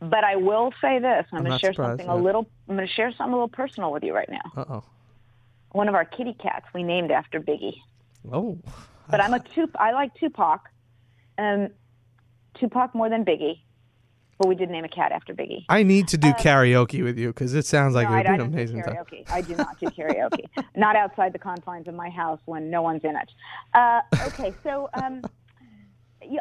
But 0.00 0.24
I 0.24 0.36
will 0.36 0.72
say 0.80 0.98
this: 0.98 1.26
I'm, 1.32 1.38
I'm 1.38 1.44
going 1.44 1.58
to 1.58 1.64
share 1.64 1.74
something 1.74 2.08
a 2.08 2.16
little. 2.16 2.48
I'm 2.68 2.76
going 2.76 2.86
to 2.86 2.92
share 2.92 3.10
something 3.12 3.32
a 3.32 3.36
little 3.36 3.48
personal 3.48 3.92
with 3.92 4.02
you 4.02 4.14
right 4.14 4.28
now. 4.28 4.52
Uh 4.56 4.64
oh. 4.68 4.84
One 5.72 5.88
of 5.88 5.94
our 5.94 6.04
kitty 6.04 6.34
cats 6.34 6.66
we 6.74 6.82
named 6.82 7.10
after 7.10 7.40
Biggie. 7.40 7.76
Oh. 8.30 8.58
But 9.10 9.22
I'm 9.22 9.34
a 9.34 9.40
Tup. 9.54 9.70
I 9.76 9.92
like 9.92 10.14
Tupac. 10.14 10.68
Um, 11.36 11.68
Tupac 12.58 12.94
more 12.94 13.08
than 13.08 13.24
Biggie. 13.24 13.60
But 14.38 14.46
we 14.46 14.54
did 14.54 14.70
name 14.70 14.84
a 14.84 14.88
cat 14.88 15.10
after 15.10 15.34
Biggie. 15.34 15.64
I 15.68 15.82
need 15.82 16.06
to 16.08 16.16
do 16.16 16.28
karaoke 16.30 17.02
with 17.02 17.18
you 17.18 17.28
because 17.28 17.54
it 17.54 17.66
sounds 17.66 17.96
like 17.96 18.08
no, 18.08 18.14
it 18.14 18.18
I, 18.18 18.18
would 18.18 18.26
I 18.26 18.36
be 18.36 18.42
an 18.44 18.54
amazing 18.54 18.82
time. 18.84 18.96
I 19.28 19.40
do 19.40 19.56
not 19.56 19.80
do 19.80 19.86
karaoke. 19.86 20.44
not 20.76 20.94
outside 20.94 21.32
the 21.32 21.40
confines 21.40 21.88
of 21.88 21.94
my 21.94 22.08
house 22.08 22.38
when 22.44 22.70
no 22.70 22.80
one's 22.80 23.02
in 23.02 23.16
it. 23.16 23.30
Uh, 23.74 24.00
okay, 24.28 24.54
so 24.62 24.88
um, 24.94 25.22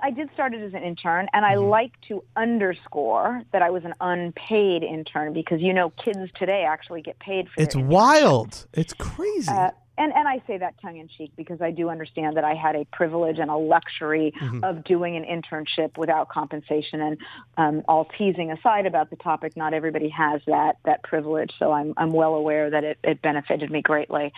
I 0.01 0.12
did 0.12 0.29
start 0.34 0.53
it 0.53 0.62
as 0.62 0.74
an 0.74 0.84
intern, 0.84 1.27
and 1.34 1.46
I 1.46 1.55
Mm-hmm. 1.55 1.69
like 1.69 1.91
to 2.07 2.24
underscore 2.36 3.43
that 3.53 3.62
I 3.62 3.69
was 3.69 3.86
an 3.86 3.93
unpaid 4.01 4.84
intern 4.84 5.34
because 5.34 5.62
you 5.62 5.74
know 5.74 5.91
kids 5.91 6.31
today 6.36 6.63
actually 6.67 7.01
get 7.01 7.19
paid 7.19 7.48
for 7.50 7.62
It's 7.62 7.75
wild. 7.75 8.65
It's 8.74 8.93
crazy. 8.93 9.53
Uh, 9.53 9.69
and 10.00 10.13
and 10.13 10.27
I 10.27 10.41
say 10.48 10.57
that 10.57 10.75
tongue 10.81 10.98
in 10.98 11.07
cheek 11.07 11.31
because 11.36 11.62
I 11.62 11.72
do 11.72 11.89
understand 11.89 12.38
that 12.38 12.43
I 12.43 12.53
had 12.53 12.75
a 12.75 12.86
privilege 12.86 13.39
and 13.39 13.50
a 13.50 13.55
luxury 13.57 14.34
Mm-hmm. 14.41 14.63
of 14.63 14.84
doing 14.84 15.15
an 15.15 15.24
internship 15.24 15.98
without 15.98 16.29
compensation. 16.29 17.01
And 17.01 17.17
um, 17.57 17.84
all 17.88 18.05
teasing 18.17 18.51
aside 18.51 18.86
about 18.86 19.10
the 19.10 19.15
topic, 19.15 19.55
not 19.57 19.74
everybody 19.74 20.10
has 20.10 20.41
that 20.48 20.77
that 20.86 21.03
privilege. 21.03 21.51
So 21.60 21.72
I'm 21.72 21.93
I'm 21.98 22.13
well 22.13 22.36
aware 22.36 22.69
that 22.69 22.84
it, 22.84 22.98
it 23.03 23.22
benefited 23.22 23.72
me 23.72 23.81
greatly. 23.81 24.34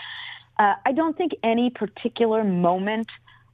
Uh, 0.58 0.76
I 0.86 0.92
don't 0.92 1.18
think 1.18 1.34
any 1.44 1.70
particular 1.70 2.44
moment. 2.44 3.08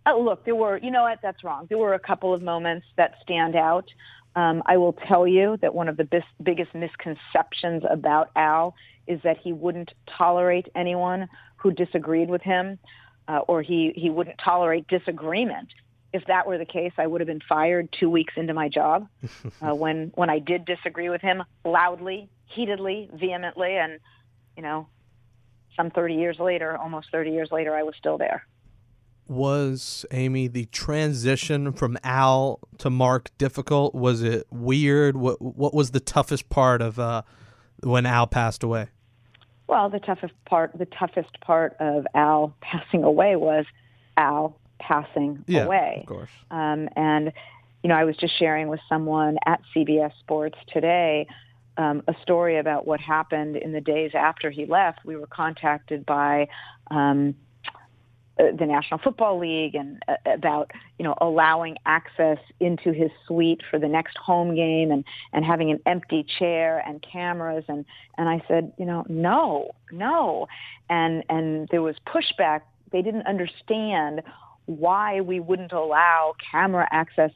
Oh, 0.08 0.22
look, 0.22 0.46
there 0.46 0.56
were. 0.56 0.78
You 0.78 0.92
know 0.92 1.04
what? 1.04 1.20
That's 1.22 1.44
wrong. 1.44 1.66
There 1.68 1.78
were 1.78 1.94
a 1.94 2.00
couple 2.00 2.34
of 2.34 2.42
moments 2.42 2.86
that 2.98 3.16
stand 3.22 3.56
out. 3.56 3.90
Um, 4.36 4.62
I 4.66 4.78
will 4.78 4.94
tell 4.94 5.26
you 5.26 5.58
that 5.62 5.74
one 5.74 5.88
of 5.88 5.98
the 5.98 6.04
bis- 6.04 6.24
biggest 6.44 6.76
misconceptions 6.76 7.84
about 7.90 8.32
Al 8.36 8.76
is 9.08 9.22
that 9.24 9.38
he 9.38 9.54
wouldn't 9.54 9.94
tolerate 10.18 10.68
anyone 10.76 11.28
who 11.58 11.72
disagreed 11.72 12.30
with 12.30 12.42
him, 12.42 12.78
uh, 13.28 13.40
or 13.48 13.62
he, 13.62 13.94
he 13.96 14.10
wouldn't 14.10 14.38
tolerate 14.38 14.88
disagreement. 14.88 15.70
if 16.14 16.26
that 16.28 16.48
were 16.48 16.58
the 16.58 16.66
case, 16.66 16.94
I 16.98 17.08
would 17.08 17.22
have 17.22 17.28
been 17.28 17.42
fired 17.48 17.90
two 18.00 18.10
weeks 18.10 18.34
into 18.38 18.54
my 18.54 18.70
job 18.70 19.08
uh, 19.62 19.74
when 19.76 20.12
when 20.16 20.30
I 20.30 20.40
did 20.40 20.66
disagree 20.66 21.10
with 21.10 21.22
him 21.22 21.44
loudly, 21.64 22.30
heatedly, 22.46 23.10
vehemently, 23.14 23.76
and 23.78 24.00
you 24.56 24.64
know, 24.64 24.88
some 25.76 25.90
30 25.92 26.16
years 26.16 26.40
later, 26.40 26.78
almost 26.78 27.08
30 27.12 27.32
years 27.32 27.52
later, 27.52 27.76
I 27.76 27.84
was 27.84 27.96
still 27.98 28.18
there. 28.18 28.46
Was 29.28 30.06
Amy 30.12 30.48
the 30.48 30.66
transition 30.66 31.72
from 31.74 31.98
Al 32.04 32.60
to 32.78 32.90
Mark 32.90 33.30
difficult? 33.38 33.96
Was 33.96 34.22
it 34.22 34.46
weird? 34.52 35.18
What 35.18 35.42
What 35.42 35.74
was 35.74 35.92
the 35.92 36.00
toughest 36.00 36.50
part 36.50 36.82
of 36.82 37.00
uh, 37.00 37.24
when 37.82 38.06
Al 38.06 38.28
passed 38.28 38.62
away? 38.64 38.88
Well, 39.68 39.90
the 39.90 40.00
toughest 40.00 40.34
part, 40.46 40.78
the 40.78 40.86
toughest 40.86 41.40
part 41.42 41.76
of 41.80 42.06
Al 42.14 42.56
passing 42.62 43.04
away 43.04 43.36
was 43.36 43.66
Al 44.16 44.60
passing 44.80 45.44
Yeah, 45.48 45.66
away. 45.66 45.98
of 46.02 46.06
course. 46.08 46.30
Um, 46.52 46.88
and, 46.96 47.32
you 47.82 47.88
know, 47.90 47.96
I 47.96 48.04
was 48.04 48.16
just 48.18 48.38
sharing 48.38 48.68
with 48.68 48.80
someone 48.88 49.38
at 49.48 49.60
CBS 49.76 50.12
Sports 50.20 50.58
today 50.72 51.26
um, 51.78 52.04
a 52.08 52.14
story 52.22 52.58
about 52.58 52.86
what 52.86 53.00
happened 53.00 53.56
in 53.56 53.72
the 53.72 53.82
days 53.82 54.12
after 54.14 54.52
he 54.52 54.66
left. 54.68 55.00
We 55.04 55.16
were 55.16 55.28
contacted 55.28 56.06
by 56.06 56.48
um, 56.92 57.36
the 58.38 58.66
National 58.66 59.00
Football 59.00 59.40
League 59.40 59.76
and 59.76 60.02
uh, 60.08 60.16
about, 60.26 60.72
you 61.00 61.04
know, 61.04 61.16
allowing 61.22 61.78
access 61.86 62.38
into 62.60 62.92
his 62.92 63.10
suite 63.26 63.62
for 63.70 63.80
the 63.80 63.88
next 63.88 64.18
home 64.18 64.56
game 64.56 64.92
and, 64.92 65.06
and 65.32 65.46
having 65.46 65.72
an 65.72 65.80
empty 65.86 66.26
chair 66.38 66.84
and 66.86 67.02
cameras. 67.02 67.64
And, 67.68 67.86
and 68.18 68.28
I 68.28 68.44
said, 68.48 68.74
you 68.78 68.86
know, 68.86 69.06
no, 69.08 69.72
no. 69.92 70.48
And, 70.90 71.24
and 71.30 71.68
there 71.72 71.82
was 71.82 71.96
pushback. 72.08 72.62
They 72.92 73.02
didn't 73.02 73.26
understand 73.26 74.22
why 74.66 75.22
we 75.22 75.40
wouldn't 75.40 75.72
allow 75.72 76.36
camera 76.52 76.88
access. 76.92 77.32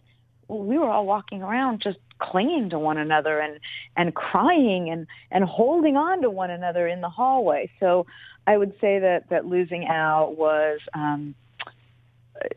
We 0.47 0.77
were 0.77 0.89
all 0.89 1.05
walking 1.05 1.43
around 1.43 1.81
just 1.81 1.99
clinging 2.19 2.69
to 2.69 2.79
one 2.79 2.97
another 2.97 3.39
and 3.39 3.59
and 3.95 4.13
crying 4.13 4.89
and 4.89 5.07
and 5.31 5.43
holding 5.43 5.97
on 5.97 6.21
to 6.21 6.29
one 6.29 6.51
another 6.51 6.87
in 6.87 7.01
the 7.01 7.09
hallway. 7.09 7.69
So 7.79 8.05
I 8.45 8.57
would 8.57 8.73
say 8.81 8.99
that 8.99 9.29
that 9.29 9.45
losing 9.45 9.85
Al 9.85 10.33
was 10.33 10.79
um, 10.93 11.35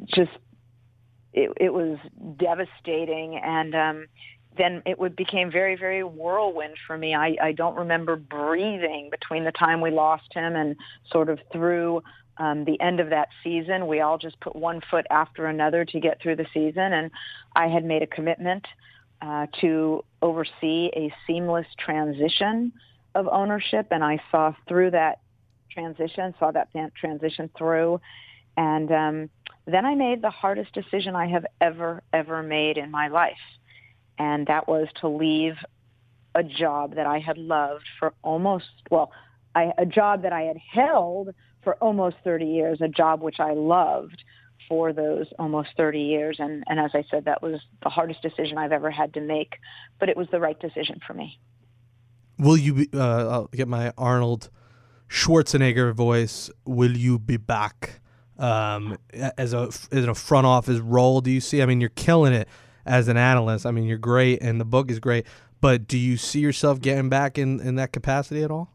just 0.06 0.30
it, 1.32 1.50
it 1.56 1.72
was 1.72 1.98
devastating 2.36 3.36
and. 3.36 3.74
Um, 3.74 4.06
then 4.58 4.82
it 4.84 4.98
would 4.98 5.16
became 5.16 5.50
very, 5.50 5.76
very 5.76 6.04
whirlwind 6.04 6.74
for 6.86 6.98
me. 6.98 7.14
I, 7.14 7.36
I 7.42 7.52
don't 7.52 7.74
remember 7.74 8.16
breathing 8.16 9.08
between 9.10 9.44
the 9.44 9.52
time 9.52 9.80
we 9.80 9.90
lost 9.90 10.32
him 10.34 10.56
and 10.56 10.76
sort 11.10 11.30
of 11.30 11.38
through 11.50 12.02
um, 12.36 12.64
the 12.64 12.80
end 12.80 13.00
of 13.00 13.10
that 13.10 13.28
season. 13.42 13.86
We 13.86 14.00
all 14.00 14.18
just 14.18 14.38
put 14.40 14.56
one 14.56 14.80
foot 14.90 15.06
after 15.10 15.46
another 15.46 15.84
to 15.86 16.00
get 16.00 16.20
through 16.20 16.36
the 16.36 16.46
season, 16.52 16.92
and 16.92 17.10
I 17.54 17.68
had 17.68 17.84
made 17.84 18.02
a 18.02 18.06
commitment 18.06 18.66
uh, 19.22 19.46
to 19.60 20.04
oversee 20.20 20.90
a 20.94 21.12
seamless 21.26 21.66
transition 21.78 22.72
of 23.14 23.28
ownership, 23.28 23.86
and 23.90 24.02
I 24.02 24.18
saw 24.30 24.52
through 24.68 24.90
that 24.90 25.20
transition, 25.70 26.34
saw 26.38 26.50
that 26.50 26.68
transition 26.94 27.48
through, 27.56 28.00
and 28.56 28.90
um, 28.90 29.30
then 29.66 29.86
I 29.86 29.94
made 29.94 30.22
the 30.22 30.30
hardest 30.30 30.72
decision 30.74 31.14
I 31.14 31.28
have 31.28 31.46
ever, 31.60 32.02
ever 32.12 32.42
made 32.42 32.78
in 32.78 32.90
my 32.90 33.08
life, 33.08 33.36
and 34.18 34.46
that 34.48 34.66
was 34.66 34.88
to 35.00 35.08
leave 35.08 35.54
a 36.34 36.42
job 36.42 36.96
that 36.96 37.06
I 37.06 37.18
had 37.18 37.38
loved 37.38 37.84
for 37.98 38.14
almost 38.22 38.66
well, 38.90 39.12
I, 39.54 39.72
a 39.78 39.86
job 39.86 40.22
that 40.22 40.32
I 40.32 40.42
had 40.42 40.56
held 40.56 41.34
for 41.62 41.74
almost 41.76 42.16
30 42.24 42.46
years, 42.46 42.80
a 42.80 42.88
job 42.88 43.22
which 43.22 43.38
I 43.38 43.52
loved 43.52 44.24
for 44.68 44.92
those 44.92 45.26
almost 45.38 45.70
30 45.76 46.00
years. 46.00 46.36
And, 46.38 46.64
and 46.66 46.80
as 46.80 46.90
I 46.94 47.04
said, 47.10 47.24
that 47.26 47.42
was 47.42 47.60
the 47.82 47.88
hardest 47.88 48.22
decision 48.22 48.58
I've 48.58 48.72
ever 48.72 48.90
had 48.90 49.14
to 49.14 49.20
make, 49.20 49.54
but 49.98 50.08
it 50.08 50.16
was 50.16 50.28
the 50.30 50.40
right 50.40 50.58
decision 50.58 51.00
for 51.06 51.14
me. 51.14 51.38
Will 52.38 52.56
you 52.56 52.74
be, 52.74 52.88
uh, 52.94 53.28
I'll 53.28 53.46
get 53.48 53.68
my 53.68 53.92
Arnold 53.96 54.50
Schwarzenegger 55.12 55.92
voice. 55.92 56.50
Will 56.64 56.96
you 56.96 57.18
be 57.18 57.36
back 57.36 58.00
um, 58.38 58.96
as 59.12 59.52
a 59.52 59.68
as 59.92 60.06
a 60.06 60.14
front 60.14 60.46
office 60.46 60.78
role? 60.78 61.20
Do 61.20 61.30
you 61.30 61.40
see? 61.40 61.62
I 61.62 61.66
mean, 61.66 61.80
you're 61.82 61.90
killing 61.90 62.32
it 62.32 62.48
as 62.86 63.08
an 63.08 63.18
analyst. 63.18 63.66
I 63.66 63.72
mean, 63.72 63.84
you're 63.84 63.98
great, 63.98 64.42
and 64.42 64.58
the 64.58 64.64
book 64.64 64.90
is 64.90 64.98
great. 64.98 65.26
But 65.60 65.86
do 65.86 65.98
you 65.98 66.16
see 66.16 66.40
yourself 66.40 66.80
getting 66.80 67.08
back 67.08 67.38
in, 67.38 67.60
in 67.60 67.76
that 67.76 67.92
capacity 67.92 68.42
at 68.42 68.50
all? 68.50 68.72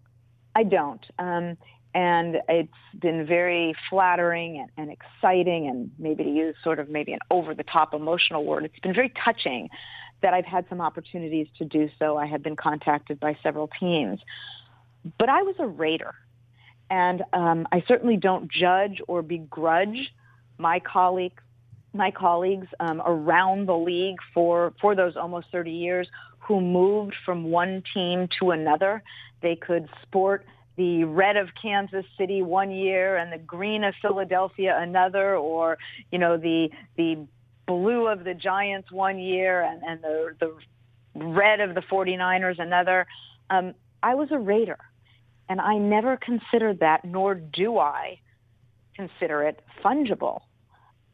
I 0.56 0.64
don't. 0.64 1.06
Um, 1.20 1.58
and 1.98 2.38
it's 2.48 2.70
been 3.00 3.26
very 3.26 3.74
flattering 3.90 4.60
and, 4.60 4.70
and 4.78 4.92
exciting 4.92 5.68
and 5.68 5.90
maybe 5.98 6.24
to 6.24 6.30
use 6.30 6.56
sort 6.64 6.78
of 6.78 6.90
maybe 6.90 7.12
an 7.12 7.20
over 7.32 7.56
the 7.56 7.64
top 7.64 7.92
emotional 7.92 8.46
word 8.46 8.64
it's 8.64 8.80
been 8.80 8.94
very 8.94 9.12
touching 9.26 9.68
that 10.22 10.32
i've 10.34 10.46
had 10.46 10.64
some 10.70 10.80
opportunities 10.80 11.48
to 11.58 11.66
do 11.66 11.90
so. 12.00 12.18
I 12.18 12.28
have 12.28 12.44
been 12.44 12.56
contacted 12.56 13.20
by 13.20 13.38
several 13.42 13.70
teams. 13.80 14.20
But 15.18 15.30
i 15.30 15.42
was 15.42 15.56
a 15.60 15.68
raider. 15.68 16.14
And 16.90 17.24
um, 17.34 17.68
i 17.72 17.84
certainly 17.88 18.18
don't 18.18 18.52
judge 18.52 19.02
or 19.08 19.22
begrudge 19.24 20.14
my 20.58 20.80
colleagues 20.80 21.42
my 21.94 22.12
colleagues 22.12 22.68
um, 22.80 23.02
around 23.06 23.68
the 23.68 23.76
league 23.76 24.18
for 24.34 24.74
for 24.80 24.94
those 24.94 25.16
almost 25.16 25.48
30 25.52 25.72
years 25.72 26.08
who 26.40 26.62
moved 26.62 27.16
from 27.26 27.46
one 27.46 27.84
team 27.94 28.30
to 28.40 28.52
another. 28.52 29.02
They 29.42 29.56
could 29.56 29.90
sport 30.04 30.46
the 30.78 31.04
red 31.04 31.38
of 31.38 31.50
Kansas 31.60 32.06
City 32.18 32.42
one 32.42 32.72
year 32.72 33.18
and 33.18 33.32
the 33.34 33.38
green 33.40 33.84
of 33.84 33.96
Philadelphia 34.02 34.78
another, 34.80 35.36
or 35.36 35.78
you 36.12 36.20
know 36.20 36.38
the 36.38 36.70
the 36.96 37.26
blue 37.66 38.08
of 38.08 38.24
the 38.24 38.34
Giants 38.34 38.92
one 38.92 39.20
year 39.20 39.62
and, 39.64 39.82
and 39.84 40.02
the 40.02 40.36
the 40.40 40.56
red 41.16 41.60
of 41.60 41.76
the 41.76 41.82
49ers 41.82 42.60
another. 42.60 43.08
Um, 43.50 43.74
I 44.04 44.14
was 44.16 44.30
a 44.32 44.38
Raider, 44.38 44.78
and 45.50 45.60
I 45.60 45.78
never 45.78 46.18
considered 46.18 46.80
that, 46.80 47.04
nor 47.04 47.36
do 47.36 47.80
I 47.80 48.20
consider 48.96 49.44
it 49.44 49.62
fungible. 49.84 50.42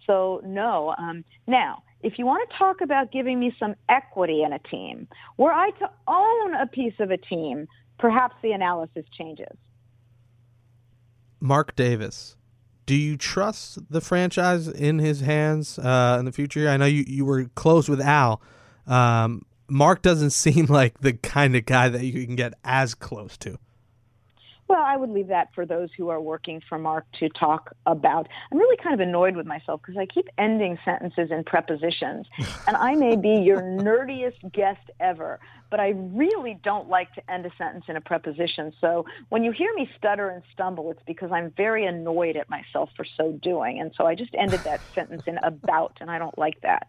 So 0.06 0.42
no. 0.46 0.94
Um, 0.98 1.24
now, 1.48 1.84
if 2.02 2.20
you 2.20 2.26
want 2.26 2.50
to 2.50 2.58
talk 2.58 2.82
about 2.82 3.12
giving 3.12 3.40
me 3.40 3.56
some 3.58 3.76
equity 3.88 4.44
in 4.44 4.52
a 4.52 4.60
team, 4.60 5.08
were 5.38 5.54
I 5.54 5.70
to 5.72 5.90
own 6.08 6.54
a 6.56 6.68
piece 6.68 6.96
of 7.00 7.12
a 7.12 7.18
team 7.18 7.68
perhaps 7.98 8.36
the 8.42 8.52
analysis 8.52 9.06
changes. 9.18 9.56
Mark 11.40 11.76
Davis, 11.76 12.38
do 12.86 12.96
you 12.96 13.18
trust 13.18 13.80
the 13.90 14.02
franchise 14.02 14.68
in 14.68 15.00
his 15.00 15.22
hands 15.22 15.80
uh, 15.80 16.18
in 16.20 16.26
the 16.26 16.32
future? 16.32 16.70
I 16.70 16.78
know 16.78 16.86
you, 16.86 17.04
you 17.08 17.26
were 17.26 17.46
close 17.56 17.90
with 17.90 18.02
Al. 18.02 18.42
Um, 18.88 19.44
Mark 19.70 20.02
doesn't 20.02 20.30
seem 20.46 20.66
like 20.66 21.00
the 21.00 21.14
kind 21.14 21.56
of 21.56 21.66
guy 21.66 21.90
that 21.90 22.04
you 22.04 22.26
can 22.26 22.36
get 22.36 22.54
as 22.64 22.96
close 22.96 23.38
to. 23.38 23.58
Well, 24.68 24.82
I 24.82 24.96
would 24.96 25.10
leave 25.10 25.28
that 25.28 25.50
for 25.54 25.66
those 25.66 25.90
who 25.98 26.10
are 26.10 26.22
working 26.22 26.62
for 26.68 26.80
Mark 26.80 27.06
to 27.20 27.30
talk 27.30 27.76
about. 27.86 28.28
I'm 28.52 28.58
really 28.58 28.78
kind 28.78 28.94
of 28.94 29.02
annoyed 29.02 29.36
with 29.36 29.46
myself 29.46 29.82
because 29.82 29.98
I 29.98 30.06
keep 30.06 30.30
ending 30.38 30.80
sentences 30.86 31.32
in 31.32 31.44
prepositions. 31.44 32.28
and 32.68 32.78
I 32.78 32.96
may 32.96 33.16
be 33.16 33.42
your 33.42 33.62
nerdiest 33.62 34.52
guest 34.54 34.90
ever, 35.00 35.40
but 35.70 35.80
I 35.80 35.90
really 35.90 36.58
don't 36.64 36.88
like 36.88 37.14
to 37.16 37.32
end 37.32 37.46
a 37.46 37.52
sentence 37.58 37.86
in 37.88 37.98
a 37.98 38.02
preposition. 38.02 38.74
So 38.80 39.06
when 39.30 39.44
you 39.44 39.52
hear 39.52 39.74
me 39.74 39.90
stutter 39.98 40.30
and 40.30 40.44
stumble, 40.54 40.92
it's 40.92 41.04
because 41.06 41.32
I'm 41.32 41.52
very 41.58 41.86
annoyed 41.86 42.38
at 42.38 42.50
myself 42.50 42.90
for 42.96 43.06
so 43.18 43.34
doing. 43.34 43.80
And 43.80 43.92
so 43.98 44.06
I 44.06 44.16
just 44.16 44.34
ended 44.34 44.62
that 44.62 44.80
sentence 44.96 45.24
in 45.28 45.40
about, 45.44 45.98
and 46.00 46.10
I 46.10 46.20
don't 46.20 46.38
like 46.38 46.62
that. 46.62 46.88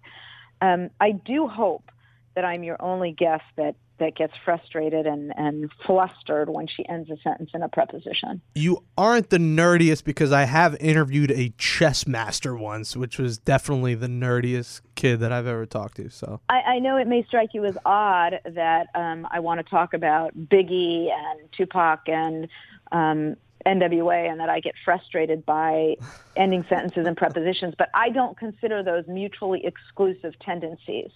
Um, 0.61 0.91
I 1.01 1.11
do 1.11 1.49
hope 1.49 1.91
that 2.35 2.45
I'm 2.45 2.63
your 2.63 2.77
only 2.81 3.13
guest 3.13 3.45
that 3.57 3.77
that 3.99 4.17
gets 4.17 4.33
frustrated 4.45 5.07
and, 5.07 5.33
and 5.37 5.71
flustered 5.87 6.49
when 6.49 6.67
she 6.67 6.87
ends 6.89 7.09
a 7.11 7.17
sentence 7.19 7.51
in 7.55 7.63
a 7.63 7.69
preposition. 7.69 8.41
You 8.55 8.83
aren't 8.99 9.31
the 9.31 9.39
nerdiest 9.39 10.05
because 10.05 10.33
I 10.33 10.45
have 10.45 10.77
interviewed 10.81 11.31
a 11.31 11.53
chess 11.59 12.07
master 12.07 12.57
once, 12.57 12.97
which 12.97 13.19
was 13.19 13.39
definitely 13.39 13.95
the 13.95 14.09
nerdiest 14.09 14.81
kid 14.97 15.21
that 15.21 15.31
I've 15.31 15.47
ever 15.47 15.65
talked 15.65 15.97
to. 15.99 16.11
So 16.11 16.41
I, 16.49 16.61
I 16.61 16.79
know 16.81 16.97
it 16.97 17.07
may 17.07 17.23
strike 17.25 17.55
you 17.55 17.65
as 17.65 17.79
odd 17.85 18.41
that 18.45 18.89
um, 18.95 19.29
I 19.31 19.41
want 19.41 19.65
to 19.65 19.71
talk 19.71 19.95
about 19.95 20.37
Biggie 20.37 21.09
and 21.13 21.49
Tupac 21.53 22.09
and 22.09 22.49
um, 22.91 23.37
NWA 23.65 24.31
and 24.31 24.41
that 24.41 24.49
I 24.49 24.61
get 24.61 24.75
frustrated 24.85 25.47
by 25.47 25.97
ending 26.37 26.65
sentences 26.69 27.07
and 27.07 27.17
prepositions, 27.17 27.75
but 27.79 27.91
I 27.95 28.11
don't 28.11 28.37
consider 28.37 28.83
those 28.83 29.07
mutually 29.07 29.65
exclusive 29.65 30.35
tendencies. 30.41 31.11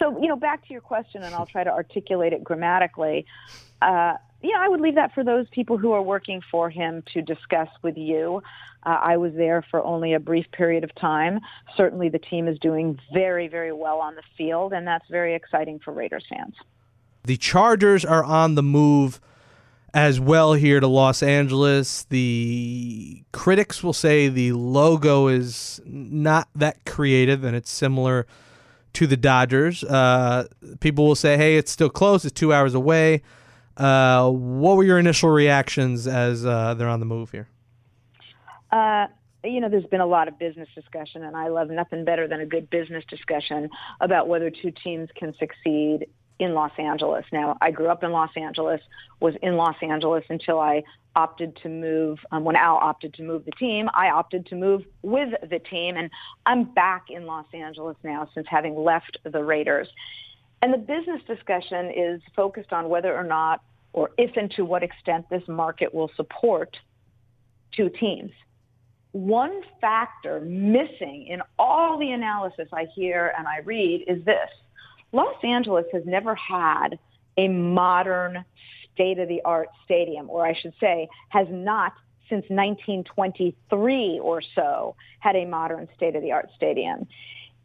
So, 0.00 0.18
you 0.20 0.28
know, 0.28 0.36
back 0.36 0.66
to 0.66 0.72
your 0.72 0.80
question, 0.80 1.22
and 1.22 1.34
I'll 1.34 1.46
try 1.46 1.62
to 1.62 1.70
articulate 1.70 2.32
it 2.32 2.42
grammatically. 2.42 3.26
Uh, 3.82 4.14
yeah, 4.42 4.56
I 4.58 4.68
would 4.68 4.80
leave 4.80 4.94
that 4.94 5.12
for 5.12 5.22
those 5.22 5.46
people 5.50 5.76
who 5.76 5.92
are 5.92 6.02
working 6.02 6.40
for 6.50 6.70
him 6.70 7.02
to 7.12 7.20
discuss 7.20 7.68
with 7.82 7.98
you. 7.98 8.42
Uh, 8.84 8.98
I 9.02 9.18
was 9.18 9.34
there 9.34 9.62
for 9.70 9.84
only 9.84 10.14
a 10.14 10.20
brief 10.20 10.46
period 10.52 10.84
of 10.84 10.94
time. 10.94 11.40
Certainly, 11.76 12.08
the 12.08 12.18
team 12.18 12.48
is 12.48 12.58
doing 12.58 12.98
very, 13.12 13.46
very 13.46 13.72
well 13.72 13.98
on 13.98 14.14
the 14.14 14.22
field, 14.38 14.72
and 14.72 14.86
that's 14.86 15.04
very 15.10 15.34
exciting 15.34 15.78
for 15.78 15.92
Raiders 15.92 16.24
fans. 16.30 16.54
The 17.24 17.36
Chargers 17.36 18.02
are 18.02 18.24
on 18.24 18.54
the 18.54 18.62
move 18.62 19.20
as 19.92 20.18
well 20.18 20.54
here 20.54 20.80
to 20.80 20.86
Los 20.86 21.22
Angeles. 21.22 22.04
The 22.04 23.22
critics 23.32 23.82
will 23.82 23.92
say 23.92 24.28
the 24.28 24.52
logo 24.52 25.26
is 25.26 25.82
not 25.84 26.48
that 26.54 26.86
creative 26.86 27.44
and 27.44 27.54
it's 27.54 27.70
similar 27.70 28.26
to 28.94 29.06
the 29.06 29.16
Dodgers. 29.16 29.84
Uh, 29.84 30.46
people 30.80 31.06
will 31.06 31.14
say, 31.14 31.36
hey, 31.36 31.56
it's 31.56 31.70
still 31.70 31.90
close, 31.90 32.24
it's 32.24 32.38
two 32.38 32.52
hours 32.52 32.74
away. 32.74 33.22
Uh, 33.76 34.30
what 34.30 34.76
were 34.76 34.84
your 34.84 34.98
initial 34.98 35.30
reactions 35.30 36.06
as 36.06 36.44
uh, 36.44 36.74
they're 36.74 36.88
on 36.88 37.00
the 37.00 37.06
move 37.06 37.30
here? 37.30 37.48
Uh, 38.70 39.06
you 39.42 39.60
know, 39.60 39.68
there's 39.68 39.86
been 39.86 40.00
a 40.00 40.06
lot 40.06 40.28
of 40.28 40.38
business 40.38 40.68
discussion, 40.74 41.24
and 41.24 41.36
I 41.36 41.48
love 41.48 41.70
nothing 41.70 42.04
better 42.04 42.28
than 42.28 42.40
a 42.40 42.46
good 42.46 42.68
business 42.68 43.04
discussion 43.08 43.70
about 44.00 44.28
whether 44.28 44.50
two 44.50 44.70
teams 44.70 45.08
can 45.16 45.34
succeed 45.38 46.06
in 46.40 46.54
Los 46.54 46.72
Angeles. 46.78 47.24
Now, 47.32 47.56
I 47.60 47.70
grew 47.70 47.88
up 47.88 48.02
in 48.02 48.10
Los 48.10 48.30
Angeles, 48.34 48.80
was 49.20 49.34
in 49.42 49.56
Los 49.56 49.76
Angeles 49.82 50.24
until 50.30 50.58
I 50.58 50.82
opted 51.14 51.54
to 51.62 51.68
move. 51.68 52.18
Um, 52.32 52.44
when 52.44 52.56
Al 52.56 52.76
opted 52.76 53.14
to 53.14 53.22
move 53.22 53.44
the 53.44 53.52
team, 53.52 53.90
I 53.92 54.08
opted 54.08 54.46
to 54.46 54.56
move 54.56 54.82
with 55.02 55.28
the 55.48 55.58
team, 55.58 55.96
and 55.96 56.10
I'm 56.46 56.64
back 56.64 57.06
in 57.10 57.26
Los 57.26 57.44
Angeles 57.52 57.96
now 58.02 58.28
since 58.34 58.46
having 58.48 58.74
left 58.74 59.18
the 59.22 59.44
Raiders. 59.44 59.88
And 60.62 60.72
the 60.72 60.78
business 60.78 61.20
discussion 61.26 61.92
is 61.94 62.22
focused 62.34 62.72
on 62.72 62.88
whether 62.88 63.14
or 63.14 63.24
not, 63.24 63.62
or 63.92 64.10
if 64.16 64.36
and 64.36 64.50
to 64.52 64.64
what 64.64 64.82
extent 64.82 65.26
this 65.28 65.46
market 65.46 65.92
will 65.92 66.10
support 66.16 66.74
two 67.76 67.90
teams. 67.90 68.32
One 69.12 69.60
factor 69.80 70.40
missing 70.40 71.26
in 71.28 71.42
all 71.58 71.98
the 71.98 72.12
analysis 72.12 72.68
I 72.72 72.86
hear 72.94 73.34
and 73.36 73.46
I 73.46 73.58
read 73.58 74.04
is 74.06 74.24
this. 74.24 74.48
Los 75.12 75.36
Angeles 75.42 75.86
has 75.92 76.02
never 76.06 76.34
had 76.34 76.98
a 77.36 77.48
modern 77.48 78.44
state-of-the-art 78.94 79.68
stadium, 79.84 80.28
or 80.28 80.46
I 80.46 80.54
should 80.54 80.74
say, 80.80 81.08
has 81.30 81.46
not 81.50 81.92
since 82.28 82.44
1923 82.48 84.20
or 84.22 84.40
so 84.54 84.94
had 85.18 85.36
a 85.36 85.44
modern 85.44 85.88
state-of-the-art 85.96 86.48
stadium. 86.56 87.06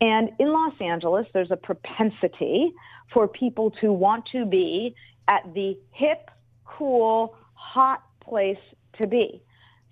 And 0.02 0.32
in 0.40 0.52
Los 0.52 0.74
Angeles, 0.82 1.28
there's 1.34 1.52
a 1.52 1.58
propensity 1.58 2.74
for 3.14 3.28
people 3.28 3.72
to 3.82 3.94
want 3.94 4.26
to 4.32 4.46
be 4.46 4.96
at 5.28 5.54
the 5.54 5.78
hip, 5.92 6.30
cool, 6.66 7.36
hot 7.54 8.04
place 8.22 8.58
to 8.98 9.08
be. 9.08 9.42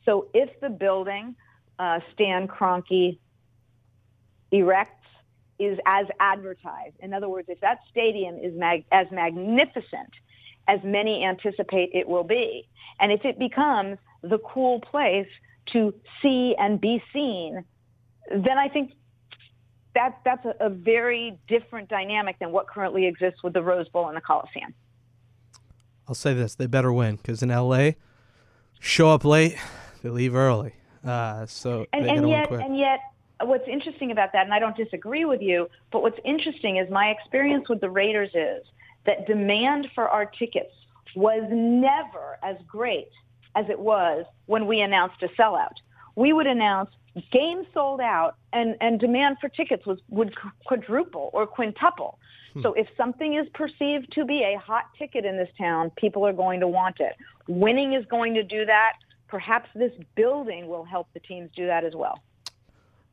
So 0.06 0.28
if 0.34 0.50
the 0.60 0.70
building 0.70 1.36
uh, 1.80 2.00
Stan 2.14 2.48
Kroenke 2.48 3.18
erects 4.52 5.03
is 5.65 5.79
as 5.86 6.05
advertised, 6.20 6.96
in 7.00 7.13
other 7.13 7.29
words, 7.29 7.48
if 7.50 7.60
that 7.62 7.79
stadium 7.89 8.38
is 8.38 8.53
mag- 8.55 8.86
as 8.91 9.08
magnificent 9.12 10.10
as 10.67 10.79
many 10.84 11.25
anticipate 11.25 11.89
it 11.93 12.08
will 12.08 12.24
be, 12.24 12.67
and 13.00 13.12
if 13.12 13.25
it 13.25 13.38
becomes 13.38 13.98
the 14.22 14.38
cool 14.39 14.79
place 14.79 15.27
to 15.67 15.93
see 16.22 16.55
and 16.58 16.79
be 16.79 17.03
seen, 17.12 17.63
then 18.29 18.58
I 18.58 18.70
think 18.70 18.93
that 19.93 20.20
that's 20.25 20.46
a, 20.46 20.55
a 20.60 20.70
very 20.70 21.38
different 21.48 21.89
dynamic 21.89 22.39
than 22.39 22.51
what 22.51 22.67
currently 22.67 23.05
exists 23.05 23.43
with 23.43 23.53
the 23.53 23.62
Rose 23.62 23.88
Bowl 23.89 24.08
and 24.08 24.17
the 24.17 24.22
Coliseum. 24.22 24.74
I'll 26.08 26.15
say 26.15 26.34
this: 26.34 26.55
they 26.55 26.67
better 26.67 26.91
win 26.91 27.17
because 27.17 27.43
in 27.43 27.50
LA, 27.50 27.91
show 28.79 29.10
up 29.10 29.24
late, 29.24 29.58
they 30.01 30.10
leave 30.10 30.36
early. 30.36 30.74
Uh, 31.05 31.46
so 31.46 31.86
and, 31.93 32.05
and 32.05 32.29
yet, 32.29 32.51
and 32.51 32.77
yet, 32.77 33.00
what's 33.48 33.68
interesting 33.68 34.12
about 34.12 34.32
that, 34.34 34.46
and 34.46 34.54
I 34.54 34.60
don't 34.60 34.76
disagree 34.76 35.26
with 35.26 35.42
you, 35.42 35.70
but 35.92 36.02
what's 36.02 36.20
interesting 36.26 36.78
is 36.78 36.90
my 36.90 37.08
experience 37.08 37.70
with 37.70 37.82
the 37.82 37.90
Raiders 37.90 38.30
is 38.34 38.64
that 39.06 39.28
demand 39.28 39.88
for 39.96 40.08
our 40.10 40.26
tickets 40.26 40.74
was 41.16 41.44
never 41.52 42.38
as 42.44 42.58
great 42.68 43.10
as 43.56 43.66
it 43.70 43.80
was 43.80 44.26
when 44.46 44.68
we 44.68 44.82
announced 44.82 45.22
a 45.22 45.28
sellout. 45.40 45.76
We 46.16 46.34
would 46.34 46.48
announce 46.48 46.90
games 47.32 47.68
sold 47.74 48.02
out 48.02 48.36
and, 48.52 48.76
and 48.82 49.00
demand 49.00 49.38
for 49.40 49.50
tickets 49.50 49.86
was, 49.86 50.00
would 50.10 50.34
quadruple 50.66 51.30
or 51.34 51.46
quintuple. 51.46 52.18
Hmm. 52.54 52.62
So 52.62 52.74
if 52.74 52.88
something 52.98 53.36
is 53.36 53.48
perceived 53.54 54.12
to 54.14 54.26
be 54.26 54.44
a 54.44 54.60
hot 54.60 54.86
ticket 54.98 55.26
in 55.26 55.38
this 55.38 55.50
town, 55.58 55.91
people 55.96 56.26
are 56.26 56.34
going 56.34 56.60
to 56.62 56.67
want 56.67 57.00
it. 57.00 57.15
Winning 57.48 57.94
is 57.94 58.06
going 58.06 58.34
to 58.36 58.44
do 58.44 58.65
that. 58.65 58.94
Perhaps 59.28 59.70
this 59.76 59.91
building 60.15 60.67
will 60.67 60.84
help 60.84 61.08
the 61.13 61.20
teams 61.20 61.50
do 61.56 61.65
that 61.67 61.84
as 61.84 61.94
well. 61.96 62.20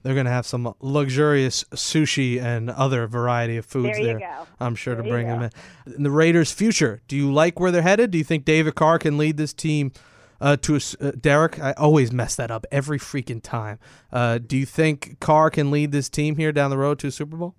They're 0.02 0.14
going 0.14 0.26
to 0.26 0.32
have 0.32 0.46
some 0.46 0.74
luxurious 0.80 1.64
sushi 1.72 2.40
and 2.40 2.70
other 2.70 3.06
variety 3.06 3.56
of 3.58 3.66
foods 3.66 3.98
there. 3.98 4.18
there 4.18 4.46
I'm 4.58 4.74
sure 4.74 4.94
there 4.94 5.04
to 5.04 5.10
bring 5.10 5.26
them 5.26 5.42
in. 5.42 5.50
in. 5.94 6.02
The 6.02 6.10
Raiders' 6.10 6.52
future, 6.52 7.02
do 7.06 7.16
you 7.16 7.32
like 7.32 7.60
where 7.60 7.70
they're 7.70 7.82
headed? 7.82 8.10
Do 8.10 8.18
you 8.18 8.24
think 8.24 8.44
David 8.44 8.74
Carr 8.74 8.98
can 8.98 9.18
lead 9.18 9.36
this 9.36 9.52
team 9.52 9.92
uh, 10.40 10.56
to 10.62 10.76
a, 10.76 10.80
uh, 11.00 11.12
Derek? 11.20 11.60
I 11.60 11.72
always 11.72 12.12
mess 12.12 12.36
that 12.36 12.50
up 12.50 12.64
every 12.72 12.98
freaking 12.98 13.42
time. 13.42 13.78
Uh, 14.10 14.38
do 14.38 14.56
you 14.56 14.64
think 14.64 15.20
Carr 15.20 15.50
can 15.50 15.70
lead 15.70 15.92
this 15.92 16.08
team 16.08 16.36
here 16.36 16.52
down 16.52 16.70
the 16.70 16.78
road 16.78 16.98
to 17.00 17.08
a 17.08 17.10
Super 17.10 17.36
Bowl? 17.36 17.54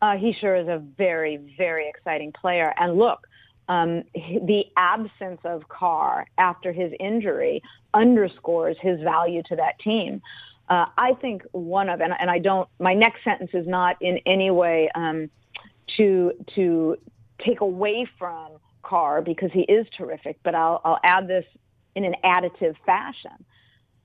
Uh, 0.00 0.16
he 0.16 0.32
sure 0.32 0.54
is 0.54 0.68
a 0.68 0.82
very, 0.98 1.38
very 1.56 1.88
exciting 1.88 2.30
player. 2.30 2.72
And 2.78 2.98
look, 2.98 3.26
um, 3.68 4.04
the 4.14 4.66
absence 4.76 5.40
of 5.44 5.68
Carr 5.68 6.26
after 6.38 6.72
his 6.72 6.92
injury 7.00 7.62
underscores 7.94 8.76
his 8.80 9.00
value 9.00 9.42
to 9.44 9.56
that 9.56 9.78
team. 9.78 10.20
Uh, 10.68 10.86
I 10.96 11.12
think 11.20 11.42
one 11.52 11.88
of, 11.88 12.00
and, 12.00 12.14
and, 12.18 12.30
I 12.30 12.38
don't, 12.38 12.68
my 12.78 12.94
next 12.94 13.22
sentence 13.22 13.50
is 13.52 13.66
not 13.66 13.96
in 14.00 14.18
any 14.24 14.50
way 14.50 14.88
um, 14.94 15.28
to 15.98 16.32
to 16.54 16.96
take 17.44 17.60
away 17.60 18.06
from 18.18 18.52
Carr 18.82 19.20
because 19.20 19.50
he 19.52 19.62
is 19.62 19.86
terrific, 19.96 20.38
but 20.42 20.54
I'll, 20.54 20.80
I'll 20.84 21.00
add 21.04 21.28
this 21.28 21.44
in 21.94 22.04
an 22.04 22.14
additive 22.24 22.76
fashion. 22.86 23.44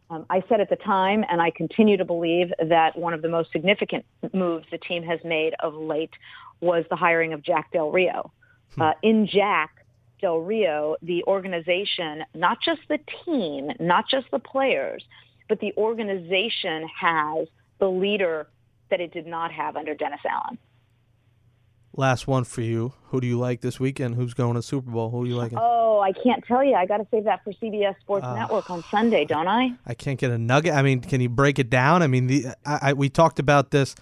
Um, 0.09 0.25
I 0.29 0.43
said 0.49 0.59
at 0.59 0.69
the 0.69 0.75
time, 0.75 1.23
and 1.29 1.41
I 1.41 1.51
continue 1.51 1.95
to 1.97 2.05
believe 2.05 2.51
that 2.67 2.97
one 2.97 3.13
of 3.13 3.21
the 3.21 3.29
most 3.29 3.51
significant 3.51 4.05
moves 4.33 4.65
the 4.71 4.79
team 4.79 5.03
has 5.03 5.19
made 5.23 5.53
of 5.59 5.75
late 5.75 6.13
was 6.61 6.83
the 6.89 6.95
hiring 6.95 7.33
of 7.33 7.43
Jack 7.43 7.71
Del 7.71 7.91
Rio. 7.91 8.31
Hmm. 8.75 8.81
Uh, 8.81 8.91
in 9.03 9.27
Jack 9.27 9.85
Del 10.19 10.39
Rio, 10.39 10.95
the 11.01 11.23
organization, 11.25 12.23
not 12.33 12.57
just 12.61 12.81
the 12.89 12.99
team, 13.23 13.69
not 13.79 14.05
just 14.09 14.25
the 14.31 14.39
players, 14.39 15.03
but 15.49 15.59
the 15.59 15.73
organization 15.75 16.87
has 16.97 17.47
the 17.79 17.89
leader 17.89 18.47
that 18.89 19.01
it 19.01 19.11
did 19.11 19.27
not 19.27 19.51
have 19.51 19.75
under 19.75 19.93
Dennis 19.93 20.21
Allen. 20.29 20.57
Last 21.95 22.27
one 22.27 22.43
for 22.43 22.61
you. 22.61 22.93
Who 23.07 23.19
do 23.19 23.27
you 23.27 23.37
like 23.37 23.61
this 23.61 23.79
weekend? 23.79 24.15
Who's 24.15 24.35
going 24.35 24.53
to 24.53 24.61
Super 24.61 24.91
Bowl? 24.91 25.09
Who 25.09 25.25
do 25.25 25.31
you 25.31 25.35
like? 25.35 25.51
Oh, 25.57 25.99
I 25.99 26.13
can't 26.13 26.43
tell 26.45 26.63
you. 26.63 26.75
I 26.75 26.85
got 26.85 26.97
to 26.97 27.07
save 27.09 27.23
that 27.23 27.43
for 27.43 27.51
CBS 27.53 27.99
Sports 27.99 28.25
uh, 28.25 28.35
Network 28.35 28.69
on 28.69 28.83
Sunday, 28.91 29.25
don't 29.25 29.47
I? 29.47 29.71
I 29.87 29.95
can't 29.95 30.19
get 30.19 30.29
a 30.31 30.37
nugget. 30.37 30.73
I 30.73 30.83
mean, 30.83 31.01
can 31.01 31.19
you 31.19 31.29
break 31.29 31.57
it 31.57 31.69
down? 31.69 32.03
I 32.03 32.07
mean, 32.07 32.27
the 32.27 32.47
I, 32.65 32.79
I, 32.81 32.93
we 32.93 33.09
talked 33.09 33.39
about 33.39 33.71
this 33.71 33.95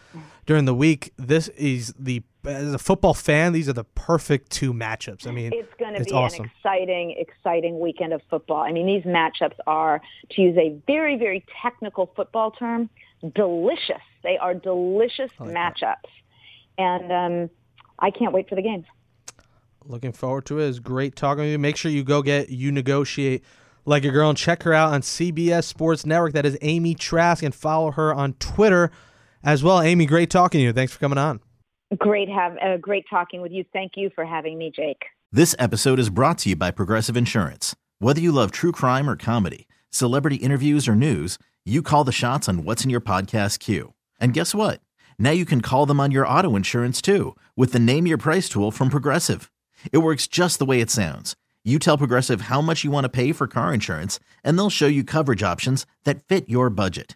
during 0.47 0.65
the 0.65 0.73
week. 0.73 1.13
This 1.17 1.49
is 1.49 1.93
the 1.99 2.23
as 2.45 2.73
a 2.73 2.79
football 2.79 3.13
fan, 3.13 3.51
these 3.51 3.67
are 3.67 3.73
the 3.73 3.83
perfect 3.83 4.49
two 4.49 4.73
matchups. 4.73 5.27
I 5.27 5.31
mean, 5.31 5.51
it's 5.53 5.73
going 5.77 5.93
to 5.95 6.03
be 6.03 6.11
awesome. 6.11 6.45
an 6.45 6.51
exciting, 6.55 7.15
exciting 7.17 7.77
weekend 7.79 8.13
of 8.13 8.21
football. 8.29 8.63
I 8.63 8.71
mean, 8.71 8.87
these 8.87 9.03
matchups 9.03 9.57
are, 9.67 10.01
to 10.31 10.41
use 10.41 10.57
a 10.57 10.79
very, 10.87 11.17
very 11.17 11.45
technical 11.61 12.09
football 12.15 12.51
term, 12.51 12.89
delicious. 13.35 14.01
They 14.23 14.37
are 14.37 14.53
delicious 14.53 15.29
like 15.39 15.49
matchups, 15.49 15.81
that. 15.81 16.05
and 16.77 17.11
um, 17.11 17.49
I 17.99 18.11
can't 18.11 18.33
wait 18.33 18.47
for 18.47 18.55
the 18.55 18.61
games. 18.61 18.85
Looking 19.85 20.13
forward 20.13 20.45
to 20.45 20.59
it. 20.59 20.69
It's 20.69 20.79
great 20.79 21.17
talking 21.17 21.43
to 21.43 21.49
you. 21.49 21.59
Make 21.59 21.75
sure 21.75 21.91
you 21.91 22.03
go 22.05 22.21
get 22.21 22.49
you 22.49 22.71
negotiate 22.71 23.43
like 23.85 24.05
a 24.05 24.09
girl 24.09 24.29
and 24.29 24.37
check 24.37 24.63
her 24.63 24.73
out 24.73 24.93
on 24.93 25.01
CBS 25.01 25.65
Sports 25.65 26.05
Network. 26.05 26.31
That 26.31 26.45
is 26.45 26.57
Amy 26.61 26.95
Trask, 26.95 27.43
and 27.43 27.53
follow 27.53 27.91
her 27.91 28.13
on 28.13 28.33
Twitter 28.33 28.89
as 29.47 29.63
well. 29.63 29.81
Amy, 29.81 30.05
great 30.05 30.29
talking 30.29 30.59
to 30.59 30.63
you. 30.63 30.73
Thanks 30.73 30.91
for 30.91 30.99
coming 30.99 31.17
on. 31.17 31.39
Great 31.97 32.27
have 32.27 32.57
uh, 32.61 32.75
great 32.77 33.05
talking 33.09 33.41
with 33.41 33.53
you. 33.53 33.63
Thank 33.71 33.93
you 33.95 34.11
for 34.13 34.25
having 34.25 34.57
me, 34.57 34.69
Jake. 34.75 35.03
This 35.31 35.55
episode 35.57 35.99
is 35.99 36.09
brought 36.09 36.37
to 36.39 36.49
you 36.49 36.55
by 36.57 36.69
Progressive 36.69 37.15
Insurance. 37.15 37.73
Whether 37.99 38.19
you 38.19 38.33
love 38.33 38.51
true 38.51 38.73
crime 38.73 39.09
or 39.09 39.15
comedy, 39.15 39.67
celebrity 39.89 40.35
interviews 40.35 40.87
or 40.87 40.95
news, 40.95 41.39
you 41.65 41.81
call 41.81 42.03
the 42.03 42.11
shots 42.11 42.49
on 42.49 42.65
what's 42.65 42.83
in 42.83 42.89
your 42.89 43.01
podcast 43.01 43.59
queue. 43.59 43.93
And 44.19 44.33
guess 44.33 44.53
what? 44.53 44.81
Now 45.17 45.31
you 45.31 45.45
can 45.45 45.61
call 45.61 45.85
them 45.85 45.99
on 45.99 46.11
your 46.11 46.27
auto 46.27 46.55
insurance 46.55 47.01
too 47.01 47.35
with 47.55 47.71
the 47.71 47.79
Name 47.79 48.05
Your 48.05 48.17
Price 48.17 48.49
tool 48.49 48.69
from 48.71 48.89
Progressive. 48.89 49.49
It 49.93 49.99
works 49.99 50.27
just 50.27 50.59
the 50.59 50.65
way 50.65 50.81
it 50.81 50.91
sounds. 50.91 51.37
You 51.63 51.79
tell 51.79 51.97
Progressive 51.97 52.41
how 52.41 52.61
much 52.61 52.83
you 52.83 52.91
want 52.91 53.05
to 53.05 53.09
pay 53.09 53.31
for 53.31 53.47
car 53.47 53.73
insurance, 53.73 54.19
and 54.43 54.57
they'll 54.57 54.69
show 54.69 54.87
you 54.87 55.03
coverage 55.03 55.43
options 55.43 55.85
that 56.05 56.23
fit 56.23 56.49
your 56.49 56.69
budget. 56.69 57.15